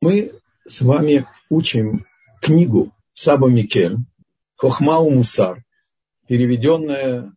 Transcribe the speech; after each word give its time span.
Мы 0.00 0.32
с 0.64 0.80
вами 0.82 1.26
учим 1.48 2.06
книгу 2.40 2.94
Саба 3.12 3.48
Микель 3.48 3.96
«Хохмау 4.54 5.10
Мусар», 5.10 5.64
переведенная 6.28 7.34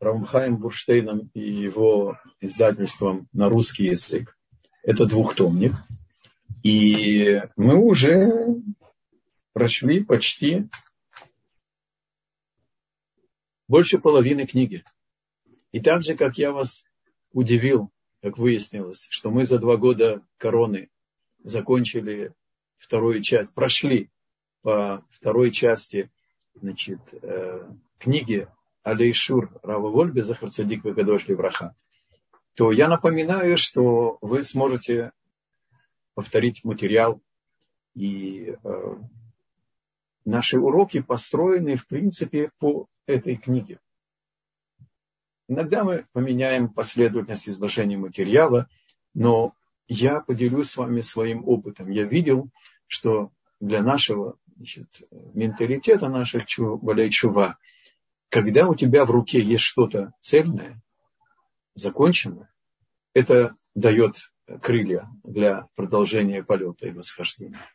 Рамхаем 0.00 0.56
Бурштейном 0.56 1.30
и 1.34 1.40
его 1.40 2.18
издательством 2.40 3.28
на 3.32 3.48
русский 3.48 3.84
язык. 3.84 4.36
Это 4.82 5.06
двухтомник. 5.06 5.72
И 6.64 7.40
мы 7.56 7.76
уже 7.76 8.56
прошли 9.52 10.02
почти 10.02 10.68
больше 13.68 13.98
половины 13.98 14.46
книги. 14.48 14.82
И 15.70 15.78
так 15.78 16.02
же, 16.02 16.16
как 16.16 16.38
я 16.38 16.50
вас 16.50 16.82
удивил, 17.32 17.88
как 18.20 18.36
выяснилось, 18.36 19.06
что 19.10 19.30
мы 19.30 19.44
за 19.44 19.60
два 19.60 19.76
года 19.76 20.22
короны 20.36 20.90
закончили 21.42 22.32
вторую 22.78 23.22
часть, 23.22 23.52
прошли 23.54 24.10
по 24.62 25.04
второй 25.10 25.50
части 25.50 26.10
значит, 26.54 27.00
э, 27.22 27.70
книги 27.98 28.48
Алейшур 28.82 29.50
Рава 29.62 29.90
Вольбе 29.90 30.22
Захарцадик 30.22 30.84
Вегадош 30.84 31.28
Левраха, 31.28 31.74
то 32.54 32.72
я 32.72 32.88
напоминаю, 32.88 33.56
что 33.56 34.18
вы 34.20 34.42
сможете 34.42 35.12
повторить 36.14 36.64
материал. 36.64 37.20
И 37.94 38.54
э, 38.62 38.96
наши 40.24 40.58
уроки 40.58 41.00
построены, 41.00 41.76
в 41.76 41.86
принципе, 41.86 42.50
по 42.58 42.86
этой 43.06 43.36
книге. 43.36 43.80
Иногда 45.48 45.82
мы 45.82 46.06
поменяем 46.12 46.68
последовательность 46.68 47.48
изложения 47.48 47.96
материала, 47.96 48.68
но 49.14 49.54
я 49.90 50.20
поделюсь 50.20 50.70
с 50.70 50.76
вами 50.76 51.00
своим 51.00 51.46
опытом. 51.48 51.90
Я 51.90 52.04
видел, 52.04 52.48
что 52.86 53.32
для 53.58 53.82
нашего 53.82 54.38
значит, 54.56 55.02
менталитета, 55.10 56.08
наших 56.08 56.46
чува, 56.46 57.58
когда 58.28 58.68
у 58.68 58.76
тебя 58.76 59.04
в 59.04 59.10
руке 59.10 59.42
есть 59.42 59.64
что-то 59.64 60.12
цельное, 60.20 60.80
законченное, 61.74 62.54
это 63.14 63.56
дает 63.74 64.32
крылья 64.62 65.08
для 65.24 65.66
продолжения 65.74 66.44
полета 66.44 66.86
и 66.86 66.92
восхождения. 66.92 67.68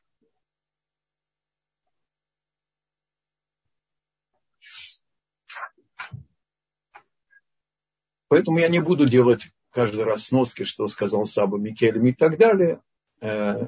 Поэтому 8.29 8.59
я 8.59 8.69
не 8.69 8.79
буду 8.79 9.05
делать 9.05 9.51
каждый 9.75 10.05
раз 10.05 10.27
сноски, 10.27 10.63
что 10.63 10.87
сказал 10.87 11.25
Саба 11.25 11.57
Микелем 11.57 12.07
и 12.07 12.13
так 12.13 12.37
далее. 12.37 12.81
Э, 13.19 13.67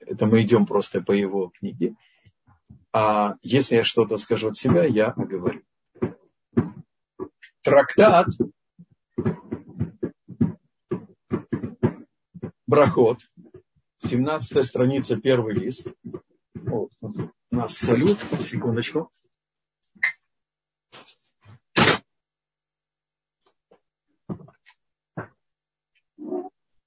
это 0.00 0.26
мы 0.26 0.40
идем 0.40 0.64
просто 0.64 1.02
по 1.02 1.12
его 1.12 1.50
книге. 1.50 1.94
А 2.90 3.36
если 3.42 3.76
я 3.76 3.84
что-то 3.84 4.16
скажу 4.16 4.48
от 4.48 4.56
себя, 4.56 4.84
я 4.84 5.08
оговорю. 5.08 5.62
Трактат 7.62 8.28
Брахот, 12.66 13.18
17 13.98 14.64
страница, 14.64 15.20
первый 15.20 15.54
лист. 15.54 15.92
Вот, 16.54 16.92
у 17.02 17.30
нас 17.50 17.74
салют, 17.74 18.18
секундочку. 18.40 19.10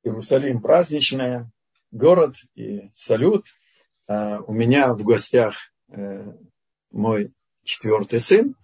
Иерусалим 0.05 0.61
праздничная, 0.61 1.51
город 1.91 2.35
и 2.53 2.91
салют. 2.93 3.47
А, 4.07 4.39
у 4.39 4.53
меня 4.53 4.93
в 4.93 5.03
гостях 5.03 5.55
э, 5.89 6.31
мой 6.91 7.33
четвертый 7.63 8.19
сын 8.19 8.55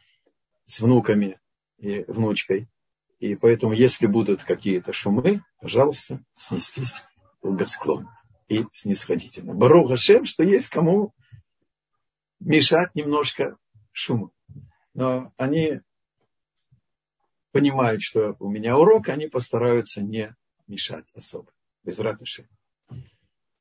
с 0.68 0.82
внуками 0.82 1.42
и 1.80 2.04
внучкой. 2.08 2.70
И 3.18 3.36
поэтому, 3.36 3.74
если 3.74 4.06
будут 4.06 4.44
какие-то 4.44 4.94
шумы, 4.94 5.42
пожалуйста, 5.60 6.24
снестись 6.36 7.08
благосклонно 7.42 8.16
и 8.48 8.66
снисходительно. 8.74 9.56
Бару 9.56 9.88
Хашем, 9.88 10.26
что 10.26 10.44
есть 10.44 10.68
кому 10.68 11.12
мешать 12.40 12.94
немножко 12.94 13.58
шуму. 13.92 14.32
Но 14.94 15.34
они 15.38 15.82
понимают, 17.52 18.04
что 18.04 18.36
у 18.38 18.48
меня 18.48 18.78
урок, 18.78 19.10
они 19.10 19.28
постараются 19.28 20.04
не 20.04 20.36
мешать 20.68 21.08
особо. 21.14 21.52
Без 21.84 22.00
радости. 22.00 22.48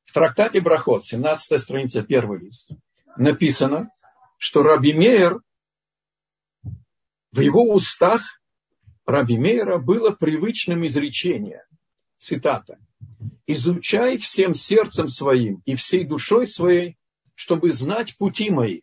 В 0.05 0.13
трактате 0.13 0.59
Брахот, 0.61 1.05
17 1.05 1.59
страница, 1.59 2.03
первый 2.03 2.39
лист, 2.39 2.71
написано, 3.15 3.89
что 4.37 4.63
Раби 4.63 4.93
Мейер, 4.93 5.39
в 7.31 7.39
его 7.39 7.63
устах 7.73 8.41
Раби 9.05 9.37
Мейера 9.37 9.77
было 9.77 10.11
привычным 10.11 10.85
изречение, 10.85 11.65
цитата, 12.17 12.77
«Изучай 13.47 14.17
всем 14.17 14.53
сердцем 14.53 15.09
своим 15.09 15.61
и 15.65 15.75
всей 15.75 16.05
душой 16.05 16.45
своей, 16.45 16.97
чтобы 17.35 17.71
знать 17.71 18.17
пути 18.17 18.49
мои, 18.49 18.81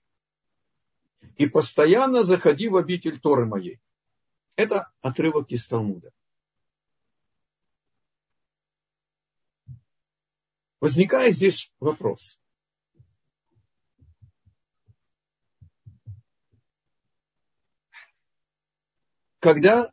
и 1.37 1.47
постоянно 1.47 2.25
заходи 2.25 2.69
в 2.69 2.77
обитель 2.77 3.21
Торы 3.21 3.47
моей». 3.47 3.81
Это 4.57 4.91
отрывок 5.03 5.53
из 5.53 5.67
Талмуда. 5.69 6.11
Возникает 10.81 11.35
здесь 11.35 11.73
вопрос. 11.81 12.39
Когда 19.41 19.93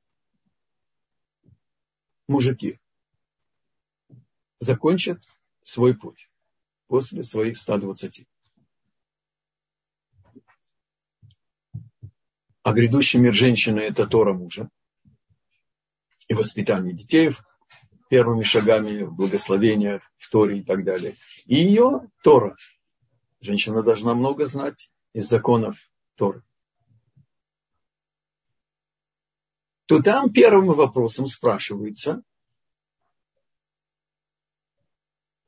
мужики 2.28 2.79
закончат 4.59 5.24
свой 5.63 5.95
путь 5.95 6.29
после 6.88 7.24
своих 7.24 7.57
120. 7.57 8.28
А 12.63 12.74
грядущий 12.74 13.19
мир 13.19 13.34
женщины– 13.34 13.79
это 13.81 14.07
Тора 14.07 14.34
мужа 14.34 14.69
и 16.28 16.34
воспитание 16.34 16.94
детей– 16.94 17.31
первыми 18.09 18.43
шагами 18.43 19.03
в 19.03 19.13
благословениях, 19.13 20.01
в 20.17 20.29
Торе 20.29 20.59
и 20.59 20.63
так 20.63 20.83
далее. 20.83 21.16
И 21.45 21.55
ее 21.55 22.09
Тора. 22.23 22.55
Женщина 23.41 23.83
должна 23.83 24.13
много 24.13 24.45
знать 24.45 24.91
из 25.13 25.27
законов 25.27 25.77
Торы. 26.15 26.44
То 29.85 30.01
там 30.01 30.31
первым 30.31 30.67
вопросом 30.67 31.27
спрашивается, 31.27 32.23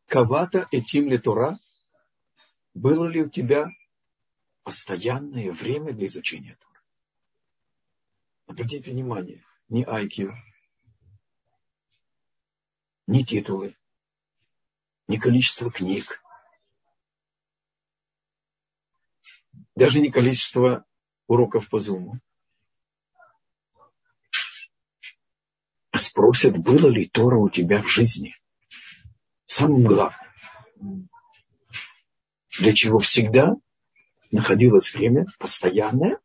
Кавата 0.07 0.67
этим 0.71 1.09
ли 1.09 1.17
Тора? 1.17 1.59
Было 2.73 3.07
ли 3.07 3.23
у 3.23 3.29
тебя 3.29 3.69
постоянное 4.63 5.51
время 5.51 5.91
для 5.91 6.05
изучения 6.05 6.57
Торы? 6.61 6.79
Обратите 8.45 8.91
внимание, 8.91 9.43
не 9.67 9.83
IQ, 9.83 10.31
ни 13.07 13.23
титулы, 13.23 13.75
ни 15.07 15.17
количество 15.17 15.71
книг, 15.71 16.21
даже 19.75 20.01
не 20.01 20.11
количество 20.11 20.85
уроков 21.27 21.69
по 21.69 21.79
Зуму. 21.79 22.19
А 25.91 25.99
спросят, 25.99 26.57
было 26.57 26.87
ли 26.87 27.07
Тора 27.07 27.37
у 27.37 27.49
тебя 27.49 27.81
в 27.81 27.87
жизни. 27.87 28.35
Самым 29.45 29.85
главным. 29.85 31.09
Для 32.59 32.73
чего 32.73 32.99
всегда 32.99 33.55
находилось 34.31 34.93
время 34.93 35.25
постоянное, 35.39 36.19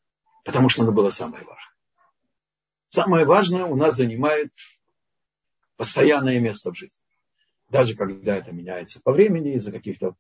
потому 0.45 0.69
что 0.69 0.83
оно 0.83 0.93
было 0.93 1.11
самое 1.11 1.45
важное. 1.45 1.75
Самое 2.89 3.25
важное 3.25 3.65
у 3.65 3.77
нас 3.77 3.97
занимает 3.97 4.53
постоянное 5.83 6.39
место 6.39 6.71
в 6.71 6.77
жизни. 6.77 7.05
Даже 7.69 7.97
когда 7.97 8.37
это 8.37 8.53
меняется 8.53 9.01
по 9.01 9.13
времени 9.13 9.55
из-за 9.55 9.73
каких-то 9.73 10.15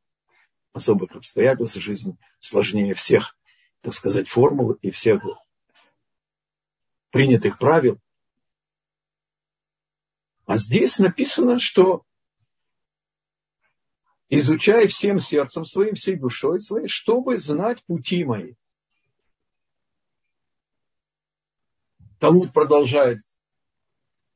особых 0.72 1.14
обстоятельств, 1.14 1.78
жизнь 1.78 2.18
сложнее 2.40 2.94
всех, 2.94 3.36
так 3.80 3.92
сказать, 3.92 4.28
формул 4.28 4.72
и 4.72 4.90
всех 4.90 5.22
принятых 7.10 7.60
правил. 7.60 8.00
А 10.46 10.56
здесь 10.56 10.98
написано, 10.98 11.60
что 11.60 12.04
изучай 14.30 14.88
всем 14.88 15.20
сердцем 15.20 15.64
своим, 15.64 15.94
всей 15.94 16.16
душой 16.16 16.60
своей, 16.60 16.88
чтобы 16.88 17.38
знать 17.38 17.84
пути 17.84 18.24
мои. 18.24 18.54
Талмуд 22.18 22.52
продолжает 22.52 23.20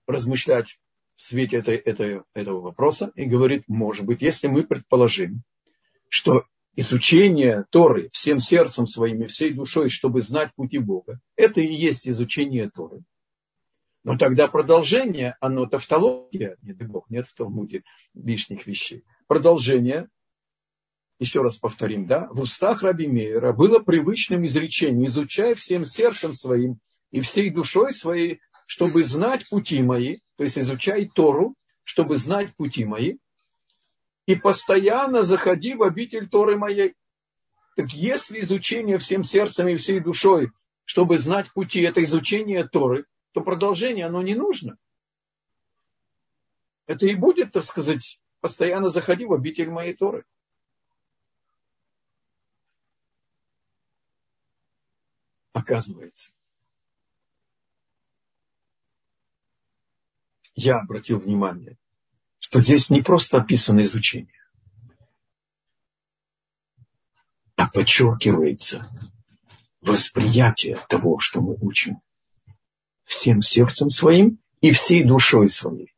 размышлять 0.07 0.79
в 1.17 1.23
свете 1.23 1.59
этой, 1.59 1.77
этой, 1.77 2.23
этого 2.35 2.61
вопроса 2.61 3.11
и 3.15 3.25
говорит, 3.25 3.65
может 3.69 4.05
быть, 4.05 4.23
если 4.23 4.49
мы 4.49 4.65
предположим, 4.65 5.43
что 6.09 6.45
изучение 6.77 7.65
Торы 7.71 8.11
всем 8.13 8.39
сердцем 8.39 8.87
своим 8.87 9.23
и 9.23 9.27
всей 9.27 9.53
душой, 9.53 9.89
чтобы 9.89 10.21
знать 10.21 10.55
пути 10.55 10.79
Бога, 10.79 11.21
это 11.35 11.61
и 11.61 11.73
есть 11.73 12.07
изучение 12.07 12.71
Торы. 12.71 13.03
Но 14.05 14.17
тогда 14.17 14.47
продолжение, 14.47 15.37
оно 15.41 15.67
тавтология, 15.67 16.57
не 16.63 16.75
дай 16.75 16.87
Бог, 16.87 17.11
нет 17.11 17.27
в 17.27 17.35
Талмуде 17.35 17.83
лишних 18.15 18.67
вещей. 18.67 19.03
Продолжение, 19.27 20.09
еще 21.19 21.43
раз 21.43 21.57
повторим, 21.57 22.07
да, 22.07 22.29
в 22.31 22.41
устах 22.41 22.83
Раби 22.83 23.09
Мейера 23.09 23.53
было 23.53 23.81
привычным 23.81 24.45
изречением, 24.47 25.07
изучай 25.07 25.55
всем 25.55 25.85
сердцем 25.85 26.35
своим 26.35 26.79
и 27.11 27.21
всей 27.21 27.51
душой 27.51 27.93
своей, 27.93 28.41
чтобы 28.67 29.03
знать 29.03 29.49
пути 29.49 29.83
мои, 29.83 30.19
то 30.37 30.45
есть 30.45 30.59
изучай 30.59 31.09
Тору, 31.09 31.55
чтобы 31.85 32.17
знать 32.17 32.55
пути 32.57 32.85
мои, 32.85 33.17
и 34.27 34.35
постоянно 34.35 35.23
заходи 35.23 35.75
в 35.75 35.83
обитель 35.83 36.29
Торы 36.29 36.57
моей. 36.57 36.95
Так 37.77 37.93
если 37.93 38.41
изучение 38.41 38.99
всем 38.99 39.25
сердцем 39.25 39.69
и 39.69 39.77
всей 39.77 40.01
душой, 40.01 40.51
чтобы 40.85 41.19
знать 41.19 41.53
пути, 41.53 41.83
это 41.83 42.03
изучение 42.03 42.67
Торы, 42.67 43.07
то 43.33 43.41
продолжение 43.41 44.07
оно 44.07 44.23
не 44.23 44.35
нужно. 44.35 44.77
Это 46.87 47.07
и 47.07 47.15
будет, 47.15 47.53
так 47.53 47.65
сказать, 47.65 48.21
постоянно 48.41 48.89
заходи 48.89 49.25
в 49.25 49.33
обитель 49.33 49.71
моей 49.71 49.95
Торы. 49.95 50.25
Оказывается, 55.53 56.31
я 60.57 60.81
обратил 60.81 61.19
внимание, 61.19 61.79
что 62.39 62.61
здесь 62.61 62.91
не 62.91 63.03
просто 63.03 63.39
описано 63.39 63.83
изучение, 63.83 64.43
а 67.57 67.69
подчеркивается 67.69 68.91
восприятие 69.83 70.79
того, 70.89 71.19
что 71.21 71.41
мы 71.41 71.57
учим 71.61 72.01
всем 73.05 73.43
сердцем 73.43 73.91
своим 73.91 74.41
и 74.61 74.73
всей 74.73 75.05
душой 75.05 75.51
своей. 75.51 75.95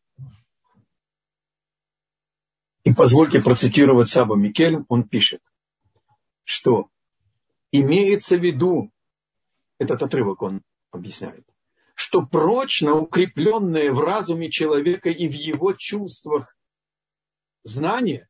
И 2.84 2.92
позвольте 2.92 3.40
процитировать 3.40 4.08
Саба 4.08 4.34
Микель, 4.34 4.84
он 4.88 5.08
пишет, 5.08 5.42
что 6.44 6.90
имеется 7.70 8.36
в 8.36 8.42
виду, 8.42 8.90
этот 9.78 10.02
отрывок 10.02 10.42
он 10.42 10.62
объясняет, 10.90 11.46
что 11.98 12.24
прочно 12.24 12.94
укрепленное 12.94 13.92
в 13.92 13.98
разуме 13.98 14.52
человека 14.52 15.10
и 15.10 15.26
в 15.26 15.32
его 15.32 15.72
чувствах 15.72 16.56
знание 17.64 18.28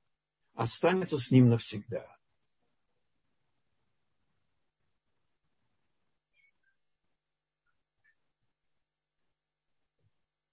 останется 0.54 1.18
с 1.18 1.30
ним 1.30 1.50
навсегда. 1.50 2.16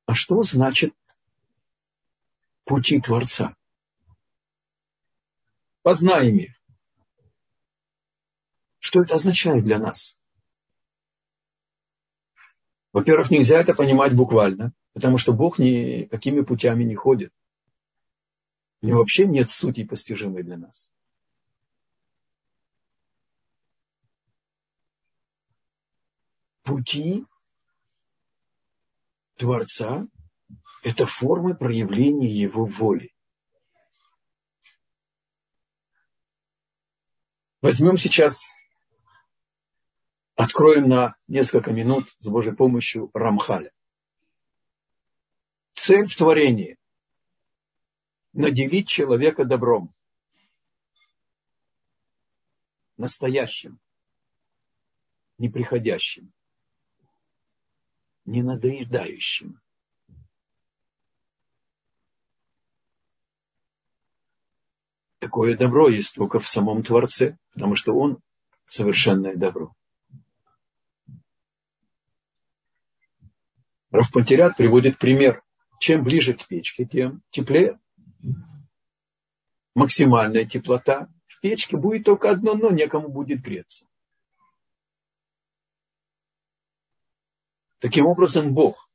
А 0.08 0.14
что 0.14 0.44
значит 0.44 0.94
пути 2.66 3.00
Творца? 3.00 3.56
Познаем 5.84 6.38
их. 6.38 6.62
Что 8.80 9.04
это 9.04 9.16
означает 9.16 9.64
для 9.64 9.80
нас? 9.80 10.20
Во-первых, 12.96 13.30
нельзя 13.30 13.60
это 13.60 13.74
понимать 13.74 14.16
буквально, 14.16 14.72
потому 14.94 15.18
что 15.18 15.34
Бог 15.34 15.60
никакими 15.60 16.40
путями 16.40 16.86
не 16.86 16.96
ходит. 16.96 17.34
У 18.82 18.88
него 18.88 19.00
вообще 19.00 19.28
нет 19.28 19.50
сути 19.50 19.84
постижимой 19.84 20.44
для 20.44 20.56
нас. 20.56 20.94
Пути 26.64 27.26
Творца– 29.36 30.08
это 30.82 31.06
формы 31.06 31.54
проявления 31.54 32.34
Его 32.34 32.64
воли. 32.64 33.14
Возьмем 37.62 37.98
сейчас 37.98 38.48
Откроем 40.36 40.90
на 40.90 41.16
несколько 41.28 41.72
минут 41.72 42.14
с 42.20 42.28
Божьей 42.28 42.54
помощью 42.54 43.10
Рамхаля. 43.14 43.72
Цель 45.72 46.08
в 46.08 46.16
творении– 46.16 46.78
наделить 48.34 48.90
человека 48.90 49.46
добром. 49.46 49.94
Настоящим, 52.98 53.80
неприходящим, 55.38 56.34
ненадоедающим. 58.26 59.62
Такое 65.20 65.58
добро 65.58 65.88
есть 65.88 66.16
только 66.16 66.40
в 66.40 66.48
самом 66.48 66.84
Творце, 66.84 67.38
потому 67.54 67.76
что 67.76 67.96
Он 67.96 68.20
совершенное 68.66 69.38
добро. 69.38 69.74
Равпантерят 73.96 74.58
приводит 74.58 74.98
пример. 74.98 75.42
Чем 75.80 76.04
ближе 76.04 76.34
к 76.34 76.46
печке, 76.46 76.86
тем 76.86 77.22
теплее. 77.30 77.80
Максимальная 79.74 80.46
теплота. 80.46 81.08
В 81.28 81.40
печке 81.40 81.78
будет 81.78 82.06
только 82.06 82.30
одно, 82.30 82.56
но 82.56 82.72
некому 82.72 83.08
будет 83.08 83.42
греться. 83.42 83.86
Таким 87.80 88.06
образом, 88.06 88.54
Бог, 88.54 88.90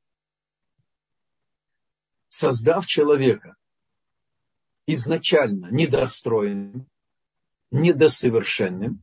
создав 2.28 2.86
человека 2.86 3.56
изначально 4.86 5.70
недостроенным, 5.70 6.86
недосовершенным, 7.70 9.02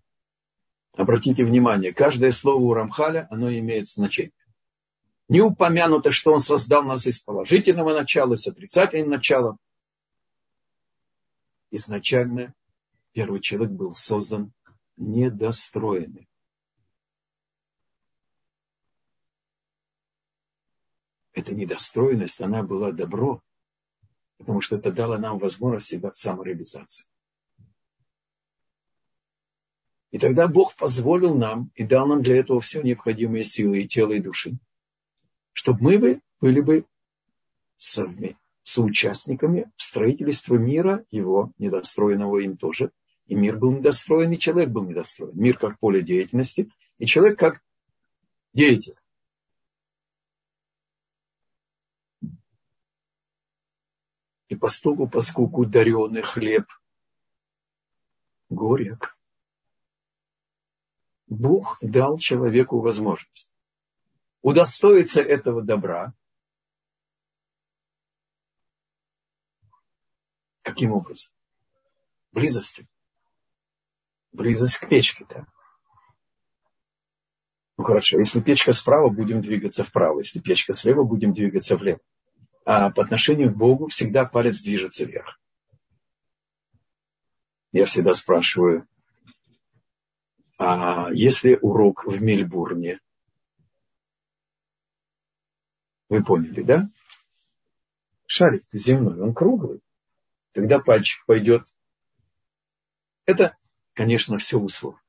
обратите 0.94 1.44
внимание, 1.44 1.94
каждое 1.94 2.32
слово 2.32 2.64
у 2.64 2.74
Рамхаля, 2.74 3.28
оно 3.32 3.52
имеет 3.52 3.88
значение. 3.88 4.34
Не 5.29 5.41
упомянуто, 5.41 6.12
что 6.12 6.31
он 6.31 6.39
создал 6.39 6.83
нас 6.83 7.06
из 7.06 7.19
положительного 7.19 7.94
начала, 7.94 8.35
с 8.35 8.47
отрицательным 8.47 9.09
началом. 9.09 9.59
Изначально 11.69 12.53
первый 13.12 13.41
человек 13.41 13.71
был 13.71 13.94
создан 13.94 14.53
недостроенным. 14.96 16.25
Эта 21.34 21.53
недостроенность, 21.53 22.41
она 22.41 22.63
была 22.63 22.91
добро, 22.93 23.43
потому 24.38 24.62
что 24.62 24.77
это 24.77 24.91
дало 24.93 25.17
нам 25.17 25.38
возможность 25.39 25.88
себя 25.88 26.12
самореализации. 26.13 27.05
И 30.12 30.19
тогда 30.19 30.48
Бог 30.48 30.74
позволил 30.75 31.36
нам 31.36 31.69
и 31.75 31.84
дал 31.84 32.07
нам 32.07 32.24
для 32.24 32.38
этого 32.38 32.62
все 32.62 32.81
необходимые 32.81 33.43
силы 33.43 33.81
и 33.81 33.88
тела, 33.88 34.13
и 34.13 34.22
души 34.22 34.57
чтобы 35.58 35.80
мы 35.82 36.22
были 36.40 36.62
бы 36.62 36.86
соучастниками 38.62 39.72
в 39.76 39.82
строительстве 39.82 40.60
мира, 40.60 41.04
его 41.10 41.52
недостроенного 41.58 42.38
им 42.38 42.58
тоже. 42.58 42.92
И 43.26 43.34
мир 43.34 43.58
был 43.58 43.72
недостроен, 43.72 44.32
и 44.32 44.38
человек 44.38 44.70
был 44.70 44.84
недостроен. 44.84 45.36
Мир 45.36 45.58
как 45.58 45.80
поле 45.80 46.04
деятельности, 46.04 46.70
и 47.00 47.08
человек 47.08 47.40
как 47.40 47.64
деятель. 48.54 49.00
И 54.50 54.56
постуку, 54.56 55.10
поскольку 55.10 55.66
даренный 55.66 56.22
хлеб 56.22 56.68
горек, 58.50 59.18
Бог 61.26 61.80
дал 61.82 62.20
человеку 62.20 62.80
возможность 62.80 63.57
удостоиться 64.41 65.22
этого 65.22 65.62
добра. 65.62 66.13
Каким 70.63 70.91
образом? 70.91 71.32
Близостью. 72.32 72.88
Близость 74.32 74.77
к 74.77 74.89
печке, 74.89 75.25
да. 75.29 75.48
Ну 77.77 77.84
хорошо, 77.84 78.20
если 78.20 78.41
печка 78.41 78.74
справа, 78.74 79.10
будем 79.10 79.41
двигаться 79.41 79.84
вправо. 79.84 80.20
Если 80.20 80.39
печка 80.39 80.74
слева, 80.74 81.03
будем 81.03 81.34
двигаться 81.34 81.77
влево. 81.77 82.00
А 82.65 82.91
по 82.91 83.03
отношению 83.03 83.53
к 83.53 83.58
Богу 83.58 83.88
всегда 83.88 84.25
палец 84.25 84.62
движется 84.62 85.06
вверх. 85.06 85.39
Я 87.72 87.86
всегда 87.86 88.13
спрашиваю, 88.13 88.88
а 90.58 91.10
если 91.13 91.58
урок 91.62 92.06
в 92.06 92.22
Мельбурне, 92.22 93.00
вы 96.10 96.24
поняли, 96.24 96.62
да? 96.62 96.90
шарик 98.28 98.64
земной, 98.72 99.20
он 99.20 99.34
круглый. 99.34 99.82
Тогда 100.52 100.80
пальчик 100.80 101.26
пойдет. 101.26 101.64
Это, 103.26 103.58
конечно, 103.94 104.38
все 104.38 104.60
условно. 104.60 105.02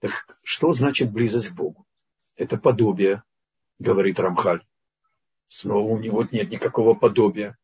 Так 0.00 0.38
что 0.42 0.72
значит 0.72 1.10
близость 1.10 1.50
к 1.50 1.54
Богу? 1.54 1.86
Это 2.36 2.58
подобие, 2.58 3.22
говорит 3.78 4.20
Рамхаль. 4.20 4.64
Снова 5.48 5.88
у 5.88 5.98
него 5.98 6.26
нет 6.30 6.50
никакого 6.50 6.94
подобия. 6.94 7.56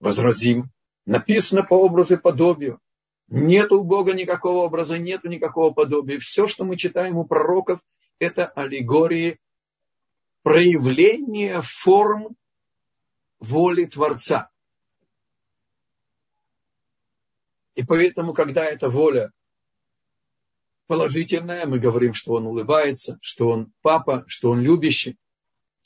Возразим. 0.00 0.70
Написано 1.06 1.62
по 1.62 1.74
образу 1.74 2.14
и 2.14 2.18
подобию. 2.18 2.80
Нет 3.28 3.72
у 3.72 3.82
Бога 3.82 4.12
никакого 4.12 4.64
образа, 4.64 4.98
нет 4.98 5.24
никакого 5.24 5.72
подобия. 5.72 6.18
Все, 6.18 6.46
что 6.46 6.64
мы 6.64 6.76
читаем 6.76 7.16
у 7.16 7.24
пророков, 7.24 7.80
это 8.18 8.46
аллегории 8.46 9.40
проявления 10.46 11.60
форм 11.60 12.36
воли 13.40 13.84
Творца. 13.86 14.48
И 17.74 17.84
поэтому, 17.84 18.32
когда 18.32 18.64
эта 18.64 18.88
воля 18.88 19.32
положительная, 20.86 21.66
мы 21.66 21.80
говорим, 21.80 22.14
что 22.14 22.34
он 22.34 22.46
улыбается, 22.46 23.18
что 23.22 23.48
он 23.48 23.72
папа, 23.82 24.24
что 24.28 24.50
он 24.50 24.60
любящий. 24.60 25.16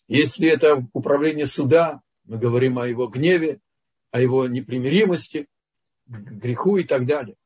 Если 0.08 0.46
это 0.50 0.86
управление 0.92 1.46
суда, 1.46 2.02
мы 2.24 2.36
говорим 2.36 2.78
о 2.78 2.86
его 2.86 3.06
гневе, 3.06 3.60
о 4.10 4.20
его 4.20 4.46
непримиримости, 4.46 5.46
греху 6.04 6.76
и 6.76 6.84
так 6.84 7.06
далее. 7.06 7.36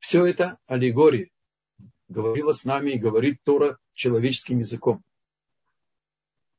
Все 0.00 0.26
это 0.26 0.58
аллегория. 0.66 1.30
Говорила 2.08 2.50
с 2.50 2.64
нами 2.64 2.90
и 2.90 2.98
говорит 2.98 3.38
Тора 3.44 3.78
человеческим 3.94 4.58
языком. 4.58 5.04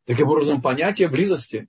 Таким 0.08 0.30
образом, 0.30 0.62
понятие 0.62 1.10
близости 1.10 1.68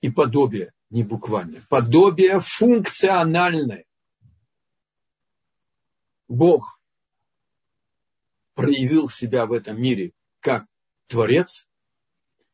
и 0.00 0.10
подобие, 0.10 0.72
не 0.90 1.04
буквально, 1.04 1.64
подобие 1.68 2.40
функциональное. 2.40 3.84
Бог 6.26 6.80
проявил 8.54 9.08
себя 9.08 9.46
в 9.46 9.52
этом 9.52 9.80
мире 9.80 10.14
как 10.40 10.66
Творец, 11.06 11.68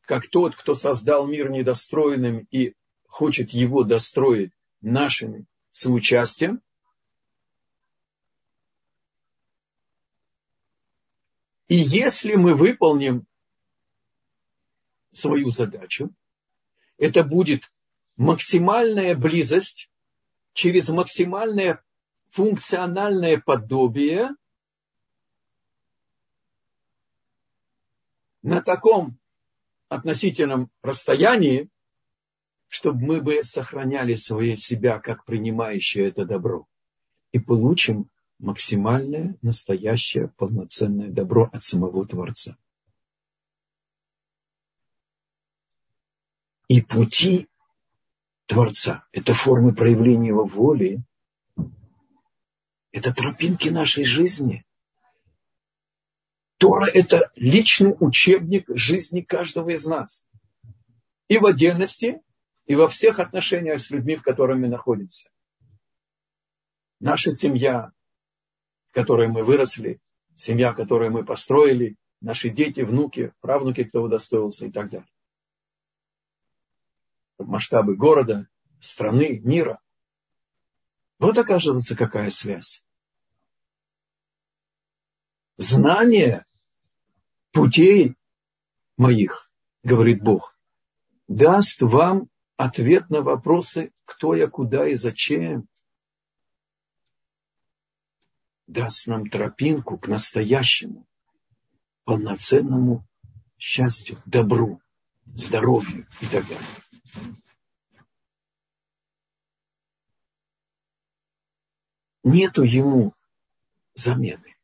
как 0.02 0.28
тот, 0.28 0.54
кто 0.54 0.74
создал 0.74 1.26
мир 1.26 1.50
недостроенным 1.50 2.46
и 2.50 2.74
хочет 3.06 3.52
его 3.52 3.84
достроить 3.84 4.52
нашим 4.82 5.46
соучастием. 5.70 6.60
И 11.70 11.76
если 11.76 12.34
мы 12.34 12.56
выполним 12.56 13.28
свою 15.12 15.50
задачу, 15.50 16.10
это 16.98 17.22
будет 17.22 17.72
максимальная 18.16 19.14
близость 19.14 19.88
через 20.52 20.88
максимальное 20.88 21.80
функциональное 22.30 23.40
подобие 23.40 24.30
на 28.42 28.62
таком 28.62 29.16
относительном 29.88 30.72
расстоянии, 30.82 31.68
чтобы 32.66 33.00
мы 33.00 33.20
бы 33.20 33.44
сохраняли 33.44 34.14
свое 34.14 34.56
себя 34.56 34.98
как 34.98 35.24
принимающее 35.24 36.08
это 36.08 36.24
добро. 36.24 36.66
И 37.30 37.38
получим 37.38 38.10
максимальное, 38.40 39.36
настоящее, 39.42 40.28
полноценное 40.28 41.10
добро 41.10 41.48
от 41.52 41.62
самого 41.62 42.06
Творца. 42.06 42.56
И 46.68 46.80
пути 46.80 47.48
Творца, 48.46 49.04
это 49.12 49.34
формы 49.34 49.74
проявления 49.74 50.28
его 50.28 50.44
воли, 50.44 51.02
это 52.92 53.12
тропинки 53.12 53.68
нашей 53.68 54.04
жизни. 54.04 54.64
Тора– 56.56 56.86
это 56.92 57.30
личный 57.36 57.94
учебник 58.00 58.64
жизни 58.68 59.20
каждого 59.20 59.70
из 59.70 59.86
нас. 59.86 60.28
И 61.28 61.38
в 61.38 61.46
отдельности, 61.46 62.20
и 62.66 62.74
во 62.74 62.88
всех 62.88 63.18
отношениях 63.18 63.80
с 63.80 63.90
людьми, 63.90 64.16
в 64.16 64.22
которых 64.22 64.58
мы 64.58 64.68
находимся. 64.68 65.30
Наша 66.98 67.32
семья, 67.32 67.92
в 68.90 68.94
которой 68.94 69.28
мы 69.28 69.44
выросли, 69.44 70.00
семья, 70.34 70.72
которую 70.72 71.12
мы 71.12 71.24
построили, 71.24 71.96
наши 72.20 72.50
дети, 72.50 72.80
внуки, 72.80 73.32
правнуки, 73.40 73.84
кто 73.84 74.02
удостоился 74.02 74.66
и 74.66 74.72
так 74.72 74.90
далее. 74.90 75.08
Масштабы 77.38 77.96
города, 77.96 78.48
страны, 78.80 79.40
мира. 79.44 79.80
Вот 81.18 81.38
оказывается, 81.38 81.96
какая 81.96 82.30
связь. 82.30 82.84
Знание 85.56 86.44
путей 87.52 88.16
моих, 88.96 89.50
говорит 89.82 90.22
Бог, 90.22 90.56
даст 91.28 91.80
вам 91.80 92.28
ответ 92.56 93.08
на 93.08 93.22
вопросы, 93.22 93.92
кто 94.04 94.34
я, 94.34 94.48
куда 94.48 94.88
и 94.88 94.94
зачем. 94.94 95.68
Даст 98.70 99.08
нам 99.08 99.28
тропинку 99.28 99.98
к 99.98 100.06
настоящему, 100.06 101.04
полноценному 102.04 103.04
счастью, 103.58 104.22
добру, 104.26 104.80
здоровью 105.26 106.06
и 106.20 106.26
так 106.26 106.46
далее. 106.46 106.68
Нету 112.22 112.62
ему 112.62 113.12
замены. 113.94 114.56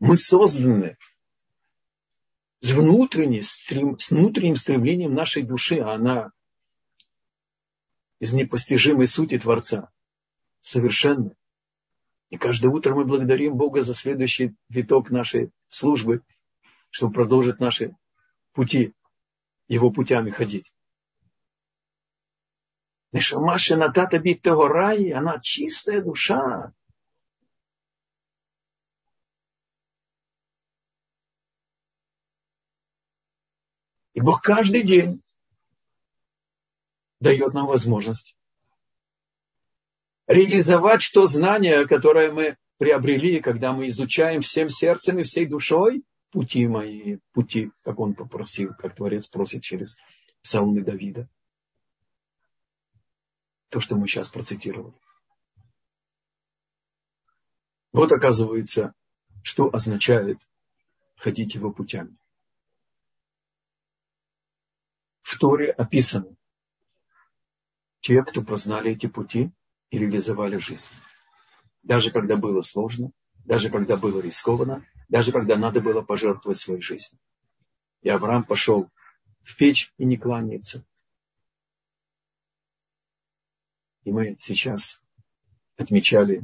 Мы 0.00 0.16
созданы 0.16 0.98
с, 2.58 2.72
внутренней, 2.72 3.42
с 3.42 4.10
внутренним 4.10 4.56
стремлением 4.56 5.14
нашей 5.14 5.44
души, 5.44 5.78
а 5.78 5.94
она 5.94 6.32
из 8.18 8.32
непостижимой 8.32 9.06
сути 9.06 9.38
Творца, 9.38 9.90
совершенно. 10.60 11.34
И 12.30 12.36
каждое 12.36 12.68
утро 12.68 12.94
мы 12.94 13.04
благодарим 13.04 13.56
Бога 13.56 13.80
за 13.80 13.94
следующий 13.94 14.54
виток 14.68 15.10
нашей 15.10 15.50
службы, 15.68 16.22
чтобы 16.90 17.14
продолжить 17.14 17.60
наши 17.60 17.96
пути, 18.52 18.94
его 19.66 19.90
путями 19.90 20.30
ходить. 20.30 20.72
Нешамаши 23.12 23.76
Натата 23.76 24.18
бит 24.18 24.46
рай, 24.46 25.10
она 25.12 25.40
чистая 25.40 26.02
душа. 26.02 26.72
И 34.12 34.20
Бог 34.20 34.42
каждый 34.42 34.82
день 34.82 35.22
дает 37.20 37.54
нам 37.54 37.66
возможность 37.66 38.36
реализовать 40.26 41.10
то 41.12 41.26
знание, 41.26 41.86
которое 41.86 42.32
мы 42.32 42.56
приобрели, 42.76 43.40
когда 43.40 43.72
мы 43.72 43.88
изучаем 43.88 44.42
всем 44.42 44.68
сердцем 44.68 45.18
и 45.18 45.24
всей 45.24 45.46
душой 45.46 46.04
пути 46.30 46.66
мои, 46.66 47.18
пути, 47.32 47.72
как 47.82 47.98
он 47.98 48.14
попросил, 48.14 48.74
как 48.74 48.94
Творец 48.94 49.26
просит 49.26 49.62
через 49.62 49.96
псалмы 50.42 50.82
Давида. 50.82 51.28
То, 53.70 53.80
что 53.80 53.96
мы 53.96 54.06
сейчас 54.06 54.28
процитировали. 54.28 54.94
Вот 57.92 58.12
оказывается, 58.12 58.92
что 59.42 59.74
означает 59.74 60.38
ходить 61.16 61.54
его 61.54 61.72
путями. 61.72 62.16
в 65.28 65.38
Торе 65.38 65.70
описано. 65.70 66.34
Те, 68.00 68.22
кто 68.22 68.42
познали 68.42 68.92
эти 68.92 69.06
пути 69.06 69.50
и 69.90 69.98
реализовали 69.98 70.56
в 70.56 70.64
жизни. 70.64 70.96
Даже 71.82 72.10
когда 72.10 72.36
было 72.36 72.62
сложно, 72.62 73.10
даже 73.44 73.70
когда 73.70 73.96
было 73.96 74.20
рискованно, 74.20 74.86
даже 75.08 75.32
когда 75.32 75.56
надо 75.56 75.80
было 75.80 76.02
пожертвовать 76.02 76.58
своей 76.58 76.82
жизнью. 76.82 77.20
И 78.02 78.08
Авраам 78.08 78.44
пошел 78.44 78.90
в 79.42 79.56
печь 79.56 79.92
и 79.96 80.04
не 80.04 80.16
кланяется. 80.16 80.84
И 84.04 84.12
мы 84.12 84.36
сейчас 84.38 85.02
отмечали 85.76 86.42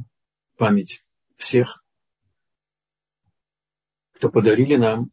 память 0.57 1.03
всех, 1.35 1.83
кто 4.13 4.29
подарили 4.29 4.75
нам 4.75 5.11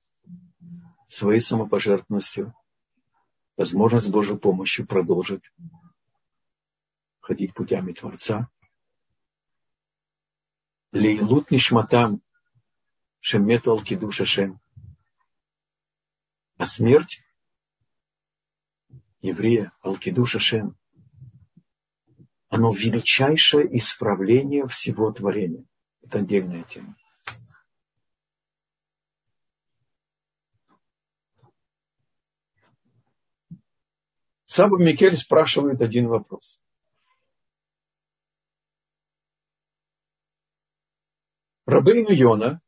своей 1.08 1.40
самопожертвованностью 1.40 2.54
возможно, 3.56 4.00
с 4.00 4.08
Божьей 4.08 4.38
помощью 4.38 4.86
продолжит 4.86 5.42
ходить 7.32 7.54
путями 7.54 7.92
Творца. 7.92 8.50
Лейлут 10.92 11.50
нишматам 11.50 12.20
шемету 13.20 13.70
алкиду 13.70 14.10
шашем. 14.10 14.60
А 16.58 16.66
смерть 16.66 17.22
еврея 19.22 19.72
Алкидуша 19.80 20.40
Шем, 20.40 20.76
оно 22.50 22.70
величайшее 22.72 23.78
исправление 23.78 24.66
всего 24.66 25.10
творения. 25.10 25.64
Это 26.02 26.18
отдельная 26.18 26.64
тема. 26.64 26.94
Саба 34.44 34.76
Микель 34.76 35.16
спрашивает 35.16 35.80
один 35.80 36.08
вопрос. 36.08 36.60
Рабейну 41.72 42.12
Йона. 42.12 42.60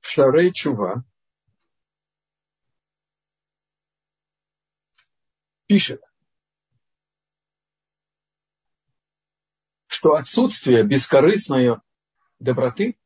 В 0.00 0.06
Шарей 0.06 0.52
Чува. 0.52 1.04
Пишет, 5.66 6.02
что 9.86 10.14
отсутствие 10.14 10.82
бескорыстной 10.84 11.76
доброты 12.40 12.98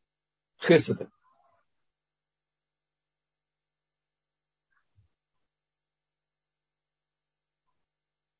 Хеседа 0.58 1.12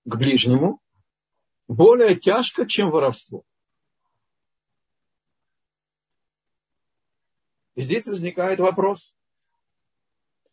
к 0.05 0.17
ближнему 0.17 0.84
более 1.69 2.17
тяжко, 2.17 2.67
чем 2.67 2.91
воровство. 2.91 3.45
И 7.75 7.81
здесь 7.81 8.07
возникает 8.07 8.61
вопрос. 8.61 9.17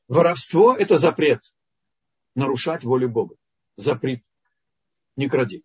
Воровство– 0.07 0.75
это 0.77 0.97
запрет. 0.97 1.53
Нарушать 2.35 2.83
волю 2.83 3.09
Бога. 3.09 3.35
Запрет. 3.75 4.23
Не 5.15 5.29
кради. 5.29 5.63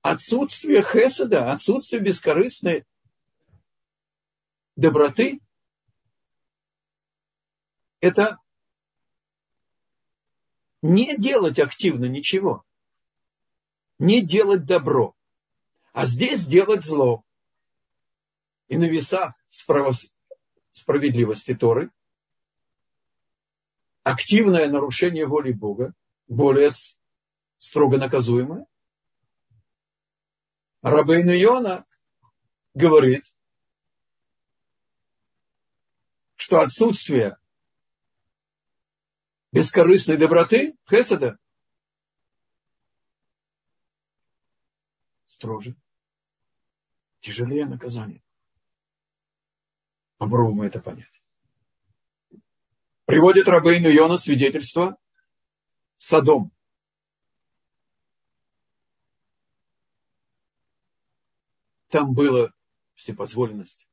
Отсутствие 0.00 0.82
хеседа, 0.82 1.52
отсутствие 1.52 2.02
бескорыстной 2.02 2.86
доброты– 4.74 5.40
это 8.00 8.38
не 10.80 11.16
делать 11.16 11.60
активно 11.60 12.06
ничего 12.06 12.64
не 14.02 14.20
делать 14.20 14.64
добро, 14.64 15.14
а 15.92 16.06
здесь 16.06 16.44
делать 16.44 16.84
зло. 16.84 17.22
И 18.66 18.76
на 18.76 18.86
весах 18.86 19.34
справедливости 20.72 21.54
Торы 21.54 21.92
активное 24.02 24.68
нарушение 24.68 25.26
воли 25.26 25.52
Бога 25.52 25.94
более 26.26 26.70
строго 27.58 27.96
наказуемое. 27.96 28.66
Рабейн 30.82 31.30
Йона 31.30 31.86
говорит, 32.74 33.32
что 36.34 36.58
отсутствие 36.58 37.38
бескорыстной 39.52 40.16
доброты, 40.16 40.76
хеседа, 40.90 41.38
строже, 45.42 45.74
тяжелее 47.18 47.66
наказание. 47.66 48.22
Попробуем 50.18 50.62
это 50.62 50.80
понять. 50.80 51.20
Приводит 53.06 53.48
Рабейну 53.48 53.88
Йона 53.88 54.16
свидетельство 54.16 54.96
Садом. 55.96 56.52
Там 61.88 62.14
было 62.14 62.54
всепозволенность. 62.94 63.88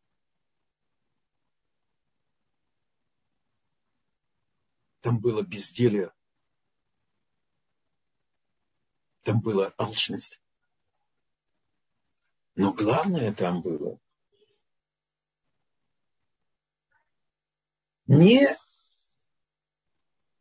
Там 5.02 5.20
было 5.20 5.42
безделие. 5.42 6.14
Там 9.24 9.42
была 9.42 9.74
алчность. 9.80 10.40
Но 12.60 12.74
главное 12.74 13.34
там 13.34 13.62
было 13.62 13.98
не 18.06 18.54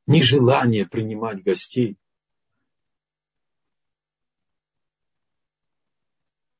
нежелание 0.08 0.84
принимать 0.84 1.44
гостей, 1.44 1.96